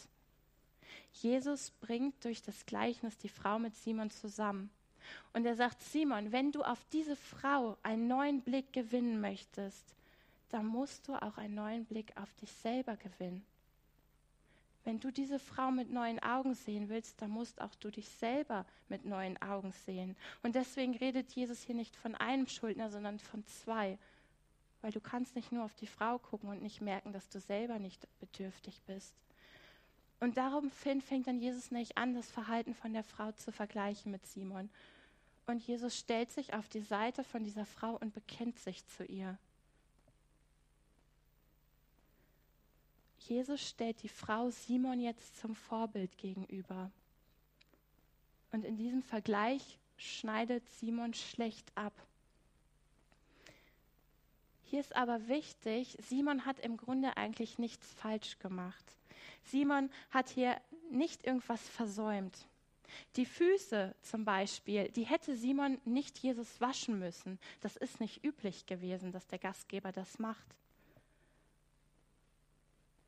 Jesus 1.13 1.71
bringt 1.81 2.23
durch 2.23 2.41
das 2.41 2.65
Gleichnis 2.65 3.17
die 3.17 3.29
Frau 3.29 3.59
mit 3.59 3.75
Simon 3.75 4.09
zusammen. 4.09 4.69
Und 5.33 5.45
er 5.45 5.55
sagt, 5.55 5.81
Simon, 5.81 6.31
wenn 6.31 6.51
du 6.51 6.63
auf 6.63 6.83
diese 6.91 7.15
Frau 7.15 7.77
einen 7.83 8.07
neuen 8.07 8.41
Blick 8.41 8.73
gewinnen 8.73 9.21
möchtest, 9.21 9.95
dann 10.49 10.65
musst 10.65 11.07
du 11.07 11.13
auch 11.15 11.37
einen 11.37 11.55
neuen 11.55 11.85
Blick 11.85 12.11
auf 12.17 12.33
dich 12.35 12.51
selber 12.51 12.95
gewinnen. 12.97 13.45
Wenn 14.85 14.99
du 14.99 15.11
diese 15.11 15.39
Frau 15.39 15.71
mit 15.71 15.91
neuen 15.91 16.19
Augen 16.19 16.55
sehen 16.55 16.89
willst, 16.89 17.21
dann 17.21 17.31
musst 17.31 17.61
auch 17.61 17.75
du 17.75 17.91
dich 17.91 18.09
selber 18.09 18.65
mit 18.87 19.05
neuen 19.05 19.41
Augen 19.41 19.71
sehen. 19.85 20.15
Und 20.41 20.55
deswegen 20.55 20.95
redet 20.95 21.31
Jesus 21.33 21.61
hier 21.61 21.75
nicht 21.75 21.95
von 21.95 22.15
einem 22.15 22.47
Schuldner, 22.47 22.89
sondern 22.89 23.19
von 23.19 23.45
zwei. 23.45 23.97
Weil 24.81 24.91
du 24.91 25.01
kannst 25.01 25.35
nicht 25.35 25.51
nur 25.51 25.65
auf 25.65 25.75
die 25.75 25.87
Frau 25.87 26.17
gucken 26.17 26.49
und 26.49 26.61
nicht 26.61 26.81
merken, 26.81 27.11
dass 27.11 27.27
du 27.29 27.39
selber 27.39 27.79
nicht 27.79 28.07
bedürftig 28.19 28.81
bist. 28.87 29.13
Und 30.21 30.37
darum 30.37 30.69
fängt 30.71 31.27
dann 31.27 31.39
Jesus 31.39 31.71
nicht 31.71 31.97
an, 31.97 32.13
das 32.13 32.29
Verhalten 32.29 32.73
von 32.73 32.93
der 32.93 33.03
Frau 33.03 33.31
zu 33.33 33.51
vergleichen 33.51 34.11
mit 34.11 34.25
Simon. 34.25 34.69
Und 35.45 35.65
Jesus 35.65 35.97
stellt 35.97 36.31
sich 36.31 36.53
auf 36.53 36.67
die 36.69 36.81
Seite 36.81 37.23
von 37.23 37.43
dieser 37.43 37.65
Frau 37.65 37.95
und 37.95 38.13
bekennt 38.13 38.59
sich 38.59 38.85
zu 38.87 39.03
ihr. 39.05 39.37
Jesus 43.29 43.61
stellt 43.69 44.01
die 44.01 44.09
Frau 44.09 44.49
Simon 44.49 44.99
jetzt 44.99 45.39
zum 45.39 45.53
Vorbild 45.53 46.17
gegenüber. 46.17 46.89
Und 48.51 48.65
in 48.65 48.75
diesem 48.75 49.03
Vergleich 49.03 49.77
schneidet 49.97 50.67
Simon 50.79 51.13
schlecht 51.13 51.71
ab. 51.75 51.93
Hier 54.63 54.79
ist 54.79 54.95
aber 54.95 55.27
wichtig, 55.27 55.95
Simon 56.01 56.45
hat 56.45 56.59
im 56.59 56.75
Grunde 56.77 57.17
eigentlich 57.17 57.59
nichts 57.59 57.93
falsch 57.93 58.39
gemacht. 58.39 58.83
Simon 59.43 59.91
hat 60.09 60.29
hier 60.29 60.59
nicht 60.89 61.25
irgendwas 61.25 61.61
versäumt. 61.69 62.47
Die 63.15 63.25
Füße 63.25 63.93
zum 64.01 64.25
Beispiel, 64.25 64.89
die 64.89 65.05
hätte 65.05 65.35
Simon 65.35 65.79
nicht 65.85 66.17
Jesus 66.17 66.59
waschen 66.59 66.97
müssen. 66.97 67.37
Das 67.61 67.75
ist 67.75 67.99
nicht 67.99 68.23
üblich 68.23 68.65
gewesen, 68.65 69.11
dass 69.11 69.27
der 69.27 69.37
Gastgeber 69.37 69.91
das 69.91 70.17
macht. 70.17 70.55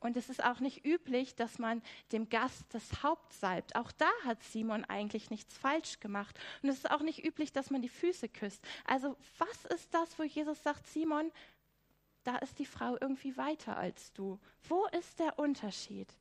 Und 0.01 0.17
es 0.17 0.29
ist 0.29 0.43
auch 0.43 0.59
nicht 0.59 0.83
üblich, 0.83 1.35
dass 1.35 1.59
man 1.59 1.81
dem 2.11 2.27
Gast 2.27 2.65
das 2.69 3.03
Haupt 3.03 3.31
salbt. 3.33 3.75
Auch 3.75 3.91
da 3.93 4.09
hat 4.25 4.43
Simon 4.43 4.83
eigentlich 4.83 5.29
nichts 5.29 5.57
falsch 5.57 5.99
gemacht. 5.99 6.37
Und 6.61 6.69
es 6.69 6.77
ist 6.77 6.91
auch 6.91 7.01
nicht 7.01 7.23
üblich, 7.23 7.53
dass 7.53 7.69
man 7.69 7.81
die 7.81 7.89
Füße 7.89 8.27
küsst. 8.27 8.61
Also 8.85 9.15
was 9.37 9.65
ist 9.65 9.93
das, 9.93 10.17
wo 10.17 10.23
Jesus 10.23 10.61
sagt, 10.63 10.87
Simon, 10.87 11.31
da 12.23 12.37
ist 12.37 12.59
die 12.59 12.65
Frau 12.65 12.97
irgendwie 12.99 13.37
weiter 13.37 13.77
als 13.77 14.11
du. 14.13 14.39
Wo 14.67 14.85
ist 14.87 15.19
der 15.19 15.39
Unterschied? 15.39 16.11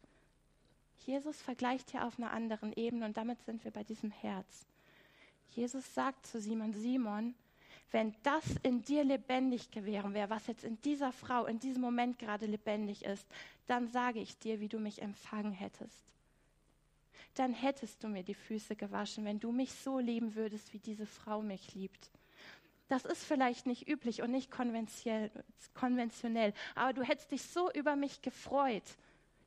Jesus 1.06 1.40
vergleicht 1.40 1.90
hier 1.90 2.06
auf 2.06 2.18
einer 2.18 2.32
anderen 2.32 2.72
Ebene 2.74 3.06
und 3.06 3.16
damit 3.16 3.42
sind 3.42 3.64
wir 3.64 3.70
bei 3.70 3.84
diesem 3.84 4.10
Herz. 4.10 4.66
Jesus 5.50 5.94
sagt 5.94 6.26
zu 6.26 6.40
Simon, 6.40 6.72
Simon, 6.72 7.34
wenn 7.92 8.14
das 8.22 8.44
in 8.62 8.83
dir 8.83 9.05
lebendig 9.05 9.70
gewesen 9.70 10.14
wäre, 10.14 10.31
was 10.31 10.46
jetzt 10.46 10.64
in 10.64 10.81
dieser 10.83 11.12
Frau 11.12 11.46
in 11.46 11.59
diesem 11.59 11.83
Moment 11.83 12.18
gerade 12.18 12.46
lebendig 12.46 13.05
ist, 13.05 13.26
dann 13.66 13.88
sage 13.88 14.20
ich 14.20 14.38
dir, 14.38 14.61
wie 14.61 14.68
du 14.68 14.79
mich 14.79 15.03
empfangen 15.03 15.53
hättest. 15.53 16.05
Dann 17.35 17.53
hättest 17.53 18.03
du 18.03 18.09
mir 18.09 18.22
die 18.22 18.35
Füße 18.35 18.76
gewaschen, 18.76 19.24
wenn 19.24 19.40
du 19.40 19.53
mich 19.53 19.72
so 19.72 19.98
lieben 19.98 20.35
würdest, 20.35 20.72
wie 20.72 20.79
diese 20.79 21.07
Frau 21.07 21.42
mich 21.42 21.74
liebt. 21.74 22.11
Das 22.88 23.05
ist 23.05 23.24
vielleicht 23.24 23.66
nicht 23.66 23.88
üblich 23.88 24.22
und 24.22 24.33
nicht 24.33 24.50
konventionell, 24.50 25.31
aber 26.74 26.92
du 26.92 27.03
hättest 27.03 27.31
dich 27.31 27.42
so 27.42 27.70
über 27.72 27.94
mich 27.94 28.20
gefreut. 28.20 28.83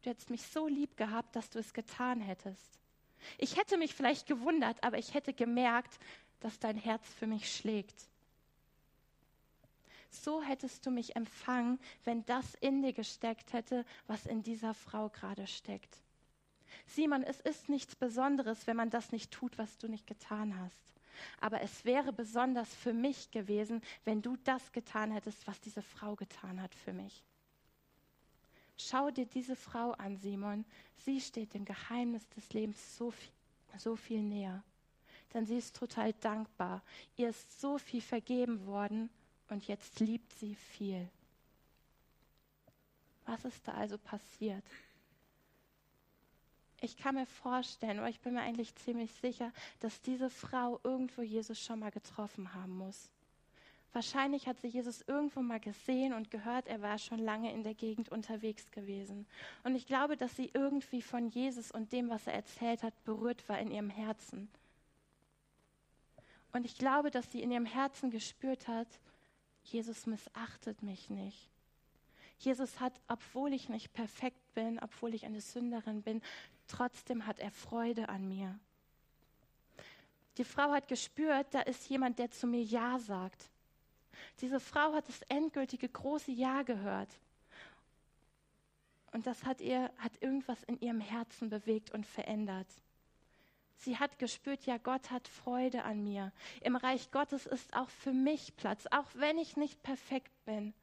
Du 0.02 0.10
hättest 0.10 0.30
mich 0.30 0.44
so 0.44 0.68
lieb 0.68 0.96
gehabt, 0.96 1.36
dass 1.36 1.50
du 1.50 1.60
es 1.60 1.74
getan 1.74 2.22
hättest. 2.22 2.80
Ich 3.38 3.58
hätte 3.58 3.78
mich 3.78 3.94
vielleicht 3.94 4.28
gewundert, 4.28 4.82
aber 4.84 4.98
ich 4.98 5.14
hätte 5.14 5.34
gemerkt, 5.34 5.98
dass 6.40 6.60
dein 6.60 6.78
Herz 6.78 7.06
für 7.14 7.28
mich 7.28 7.54
schlägt 7.54 8.08
so 10.14 10.42
hättest 10.42 10.86
du 10.86 10.92
mich 10.92 11.16
empfangen, 11.16 11.80
wenn 12.04 12.26
das 12.26 12.56
in 12.56 12.82
dir 12.82 12.94
gesteckt 12.94 13.54
hätte, 13.54 13.86
was 14.08 14.26
in 14.26 14.44
dieser 14.44 14.74
Frau 14.74 15.10
gerade 15.10 15.48
steckt. 15.48 15.98
Simon, 16.86 17.24
es 17.24 17.40
ist 17.40 17.70
nichts 17.70 17.96
Besonderes, 17.96 18.68
wenn 18.68 18.78
man 18.78 18.90
das 18.90 19.12
nicht 19.12 19.32
tut, 19.32 19.58
was 19.58 19.78
du 19.78 19.88
nicht 19.88 20.08
getan 20.08 20.60
hast. 20.60 20.80
Aber 21.40 21.62
es 21.62 21.86
wäre 21.86 22.12
besonders 22.12 22.74
für 22.74 22.94
mich 22.94 23.32
gewesen, 23.32 23.82
wenn 24.04 24.22
du 24.22 24.36
das 24.44 24.72
getan 24.72 25.12
hättest, 25.12 25.46
was 25.48 25.62
diese 25.62 25.82
Frau 25.82 26.16
getan 26.16 26.62
hat 26.62 26.74
für 26.74 26.94
mich. 26.94 27.24
Schau 28.78 29.12
dir 29.12 29.26
diese 29.26 29.56
Frau 29.56 29.92
an, 29.92 30.18
Simon. 30.18 30.66
Sie 31.06 31.22
steht 31.22 31.54
dem 31.54 31.66
Geheimnis 31.66 32.28
des 32.30 32.52
Lebens 32.54 32.98
so 32.98 33.12
viel, 33.12 33.32
so 33.78 33.96
viel 33.96 34.22
näher. 34.22 34.64
Denn 35.34 35.46
sie 35.46 35.58
ist 35.58 35.76
total 35.76 36.14
dankbar. 36.14 36.82
Ihr 37.16 37.30
ist 37.30 37.60
so 37.60 37.78
viel 37.78 38.02
vergeben 38.02 38.66
worden 38.66 39.10
und 39.50 39.68
jetzt 39.68 40.00
liebt 40.00 40.32
sie 40.34 40.56
viel. 40.56 41.08
Was 43.26 43.46
ist 43.46 43.68
da 43.68 43.74
also 43.74 43.98
passiert? 43.98 44.64
Ich 46.82 46.98
kann 46.98 47.16
mir 47.16 47.26
vorstellen, 47.26 48.00
oder 48.00 48.10
ich 48.10 48.20
bin 48.20 48.34
mir 48.34 48.42
eigentlich 48.42 48.76
ziemlich 48.76 49.12
sicher, 49.14 49.54
dass 49.80 50.02
diese 50.02 50.30
Frau 50.30 50.82
irgendwo 50.84 51.22
Jesus 51.22 51.60
schon 51.60 51.80
mal 51.80 51.92
getroffen 51.92 52.54
haben 52.54 52.78
muss. 52.78 53.10
Wahrscheinlich 53.94 54.48
hat 54.48 54.60
sie 54.60 54.68
Jesus 54.68 55.02
irgendwo 55.08 55.42
mal 55.42 55.60
gesehen 55.60 56.14
und 56.14 56.32
gehört, 56.32 56.68
er 56.68 56.82
war 56.82 56.98
schon 56.98 57.20
lange 57.20 57.54
in 57.54 57.64
der 57.64 57.76
Gegend 57.76 58.10
unterwegs 58.10 58.72
gewesen. 58.72 59.28
Und 59.64 59.76
ich 59.76 59.86
glaube, 59.86 60.18
dass 60.18 60.36
sie 60.36 60.50
irgendwie 60.54 61.04
von 61.04 61.30
Jesus 61.30 61.72
und 61.72 61.94
dem, 61.94 62.10
was 62.10 62.26
er 62.26 62.34
erzählt 62.34 62.82
hat, 62.82 62.94
berührt 63.06 63.48
war 63.48 63.60
in 63.60 63.70
ihrem 63.70 63.92
Herzen. 63.92 64.50
Und 66.52 66.66
ich 66.66 66.78
glaube, 66.78 67.12
dass 67.12 67.32
sie 67.32 67.42
in 67.42 67.52
ihrem 67.52 67.68
Herzen 67.68 68.10
gespürt 68.10 68.68
hat, 68.68 68.88
Jesus 69.64 70.06
missachtet 70.06 70.84
mich 70.84 71.10
nicht. 71.10 71.50
Jesus 72.40 72.80
hat, 72.80 72.94
obwohl 73.08 73.54
ich 73.54 73.70
nicht 73.70 73.94
perfekt 73.94 74.54
bin, 74.54 74.80
obwohl 74.80 75.14
ich 75.14 75.26
eine 75.26 75.42
Sünderin 75.42 76.02
bin, 76.02 76.22
trotzdem 76.68 77.26
hat 77.26 77.40
er 77.40 77.52
Freude 77.52 78.10
an 78.10 78.28
mir. 78.28 78.60
Die 80.38 80.44
Frau 80.44 80.72
hat 80.72 80.88
gespürt, 80.88 81.48
da 81.52 81.62
ist 81.62 81.88
jemand, 81.90 82.20
der 82.20 82.32
zu 82.32 82.48
mir 82.48 82.64
Ja 82.64 83.00
sagt. 83.00 83.50
Diese 84.42 84.60
Frau 84.60 84.94
hat 84.94 85.08
das 85.08 85.22
endgültige 85.24 85.88
große 85.88 86.32
Ja 86.32 86.64
gehört. 86.64 87.10
Und 89.12 89.28
das 89.28 89.46
hat 89.46 89.62
ihr, 89.62 89.92
hat 89.98 90.22
irgendwas 90.22 90.64
in 90.64 90.80
ihrem 90.80 91.00
Herzen 91.00 91.50
bewegt 91.50 91.92
und 91.92 92.06
verändert. 92.06 92.68
Sie 93.78 93.98
hat 93.98 94.18
gespürt, 94.20 94.66
ja, 94.66 94.78
Gott 94.78 95.12
hat 95.12 95.28
Freude 95.28 95.84
an 95.84 96.04
mir. 96.04 96.32
Im 96.62 96.76
Reich 96.76 97.12
Gottes 97.12 97.46
ist 97.46 97.76
auch 97.76 97.90
für 97.90 98.14
mich 98.14 98.56
Platz, 98.56 98.88
auch 98.92 99.08
wenn 99.14 99.38
ich 99.38 99.58
nicht 99.58 99.84
perfekt 99.84 100.32
bin. 100.46 100.74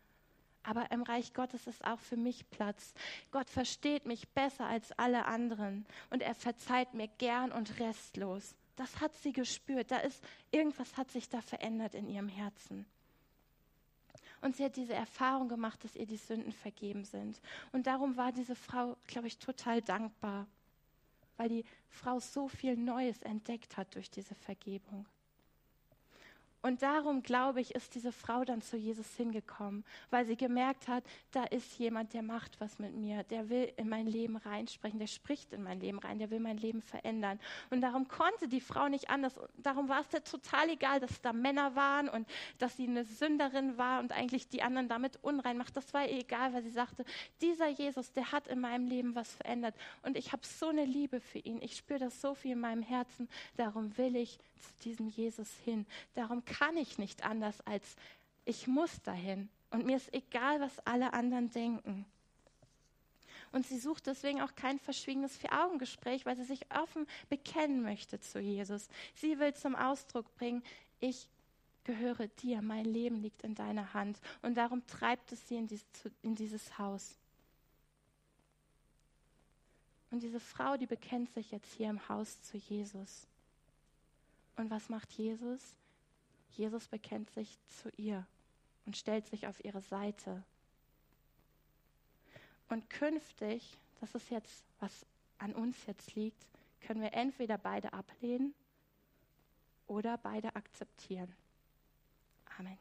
Aber 0.63 0.91
im 0.91 1.03
Reich 1.03 1.33
Gottes 1.33 1.67
ist 1.67 1.85
auch 1.85 2.01
für 2.01 2.17
mich 2.17 2.49
Platz. 2.51 2.93
Gott 3.31 3.49
versteht 3.49 4.05
mich 4.05 4.29
besser 4.29 4.67
als 4.67 4.93
alle 4.93 5.25
anderen 5.25 5.87
und 6.11 6.23
er 6.23 6.35
verzeiht 6.35 6.93
mir 6.93 7.09
gern 7.19 7.51
und 7.51 7.81
restlos. 7.81 8.55
Das 8.77 9.01
hat 9.01 9.15
sie 9.17 9.33
gespürt. 9.33 9.91
Da 9.91 9.99
ist 9.99 10.23
irgendwas 10.51 10.97
hat 10.97 11.11
sich 11.11 11.29
da 11.29 11.41
verändert 11.41 11.95
in 11.95 12.09
ihrem 12.09 12.29
Herzen. 12.29 12.87
Und 14.43 14.57
sie 14.57 14.65
hat 14.65 14.77
diese 14.77 14.95
Erfahrung 14.95 15.49
gemacht, 15.49 15.85
dass 15.85 15.97
ihr 15.97 16.07
die 16.07 16.17
Sünden 16.17 16.53
vergeben 16.53 17.05
sind. 17.05 17.41
Und 17.73 17.87
darum 17.87 18.17
war 18.17 18.33
diese 18.33 18.55
Frau, 18.55 18.97
glaube 19.07 19.29
ich, 19.29 19.39
total 19.39 19.83
dankbar, 19.83 20.47
weil 21.41 21.49
die 21.49 21.65
Frau 21.89 22.21
so 22.21 22.49
viel 22.49 22.77
Neues 22.77 23.23
entdeckt 23.23 23.79
hat 23.79 23.95
durch 23.95 24.11
diese 24.11 24.35
Vergebung. 24.35 25.09
Und 26.63 26.83
darum, 26.83 27.23
glaube 27.23 27.61
ich, 27.61 27.75
ist 27.75 27.95
diese 27.95 28.13
Frau 28.13 28.45
dann 28.45 28.61
zu 28.61 28.77
Jesus 28.77 29.17
hingekommen, 29.17 29.85
weil 30.11 30.27
sie 30.27 30.37
gemerkt 30.37 30.89
hat, 30.89 31.05
da 31.33 31.45
ist 31.45 31.79
jemand, 31.79 32.13
der 32.13 32.23
macht 32.23 32.61
was 32.61 32.79
mit 32.79 32.95
mir, 32.95 33.23
der 33.25 33.49
will 33.49 33.73
in 33.77 33.89
mein 33.89 34.07
Leben 34.07 34.37
reinsprechen, 34.37 34.99
der 34.99 35.07
spricht 35.07 35.53
in 35.53 35.63
mein 35.63 35.81
Leben 35.81 35.99
rein, 35.99 36.19
der 36.19 36.31
will 36.31 36.41
mein 36.41 36.59
Leben 36.59 36.83
verändern. 36.83 37.41
Und 37.71 37.81
darum 37.81 38.09
konnte 38.09 38.47
die 38.47 38.61
Frau 38.61 38.89
nicht 38.89 39.09
anders. 39.09 39.41
Darum 39.57 39.89
war 39.89 40.01
es 40.01 40.31
total 40.31 40.69
egal, 40.69 41.01
dass 41.01 41.21
da 41.23 41.33
Männer 41.33 41.75
waren 41.77 42.09
und 42.09 42.29
dass 42.59 42.77
sie 42.77 42.87
eine 42.87 43.05
Sünderin 43.05 43.79
war 43.79 44.01
und 44.01 44.13
eigentlich 44.13 44.49
die 44.49 44.63
anderen 44.63 44.89
damit 44.89 45.19
unrein 45.23 45.57
macht. 45.57 45.77
Das 45.77 45.95
war 45.95 46.07
ihr 46.07 46.19
egal, 46.19 46.53
weil 46.53 46.63
sie 46.63 46.71
sagte, 46.71 47.05
dieser 47.41 47.69
Jesus, 47.69 48.13
der 48.13 48.33
hat 48.33 48.49
in 48.49 48.61
meinem 48.61 48.87
Leben 48.87 49.15
was 49.15 49.35
verändert. 49.35 49.75
Und 50.03 50.17
ich 50.17 50.33
habe 50.33 50.47
so 50.47 50.69
eine 50.69 50.85
Liebe 50.85 51.21
für 51.21 51.39
ihn. 51.39 51.63
Ich 51.63 51.77
spüre 51.77 52.01
das 52.01 52.21
so 52.21 52.35
viel 52.35 52.53
in 52.53 52.61
meinem 52.61 52.83
Herzen. 52.83 53.29
Darum 53.57 53.97
will 53.97 54.17
ich 54.17 54.39
zu 54.61 54.71
diesem 54.85 55.09
Jesus 55.09 55.51
hin. 55.65 55.87
Darum 56.15 56.45
kann 56.59 56.77
ich 56.77 56.99
nicht 56.99 57.25
anders 57.25 57.61
als 57.63 57.97
ich 58.45 58.67
muss 58.67 59.01
dahin. 59.03 59.49
Und 59.71 59.87
mir 59.87 59.97
ist 59.97 60.13
egal, 60.13 60.61
was 60.61 60.79
alle 60.81 61.13
anderen 61.13 61.51
denken. 61.51 62.05
Und 63.53 63.67
sie 63.67 63.79
sucht 63.79 64.07
deswegen 64.07 64.41
auch 64.41 64.55
kein 64.55 64.79
verschwiegenes 64.79 65.37
Vier-Augen-Gespräch, 65.37 66.27
weil 66.27 66.37
sie 66.37 66.45
sich 66.45 66.67
offen 66.75 67.07
bekennen 67.29 67.83
möchte 67.83 68.21
zu 68.21 68.41
Jesus. 68.41 68.89
Sie 69.15 69.39
will 69.39 69.55
zum 69.55 69.75
Ausdruck 69.75 70.35
bringen, 70.37 70.63
ich 71.01 71.29
gehöre 71.85 72.29
dir, 72.29 72.63
mein 72.63 72.85
Leben 72.85 73.17
liegt 73.17 73.43
in 73.43 73.55
deiner 73.55 73.95
Hand. 73.95 74.21
Und 74.43 74.57
darum 74.57 74.87
treibt 74.87 75.33
es 75.33 75.49
sie 75.49 75.57
in, 75.57 75.67
dies, 75.67 75.85
in 76.23 76.35
dieses 76.35 76.79
Haus. 76.79 77.17
Und 80.11 80.23
diese 80.23 80.41
Frau, 80.41 80.77
die 80.77 80.87
bekennt 80.87 81.33
sich 81.33 81.51
jetzt 81.53 81.73
hier 81.75 81.89
im 81.89 82.09
Haus 82.09 82.43
zu 82.43 82.57
Jesus. 82.57 83.27
Und 84.57 84.71
was 84.71 84.89
macht 84.89 85.13
Jesus? 85.13 85.61
Jesus 86.57 86.89
bekennt 86.89 87.31
sich 87.31 87.59
zu 87.67 87.91
ihr 87.97 88.27
und 88.87 88.97
stellt 88.97 89.27
sich 89.27 89.47
auf 89.47 89.65
ihre 89.65 89.81
Seite. 89.83 90.43
Und 92.69 92.89
künftig, 92.89 93.79
das 94.01 94.15
ist 94.15 94.31
jetzt, 94.31 94.65
was 94.79 95.07
an 95.39 95.55
uns 95.55 95.77
jetzt 95.87 96.15
liegt, 96.15 96.47
können 96.81 97.03
wir 97.03 97.13
entweder 97.13 97.59
beide 97.59 97.93
ablehnen 97.93 98.55
oder 99.87 100.19
beide 100.19 100.55
akzeptieren. 100.55 101.35
Amen. 102.59 102.79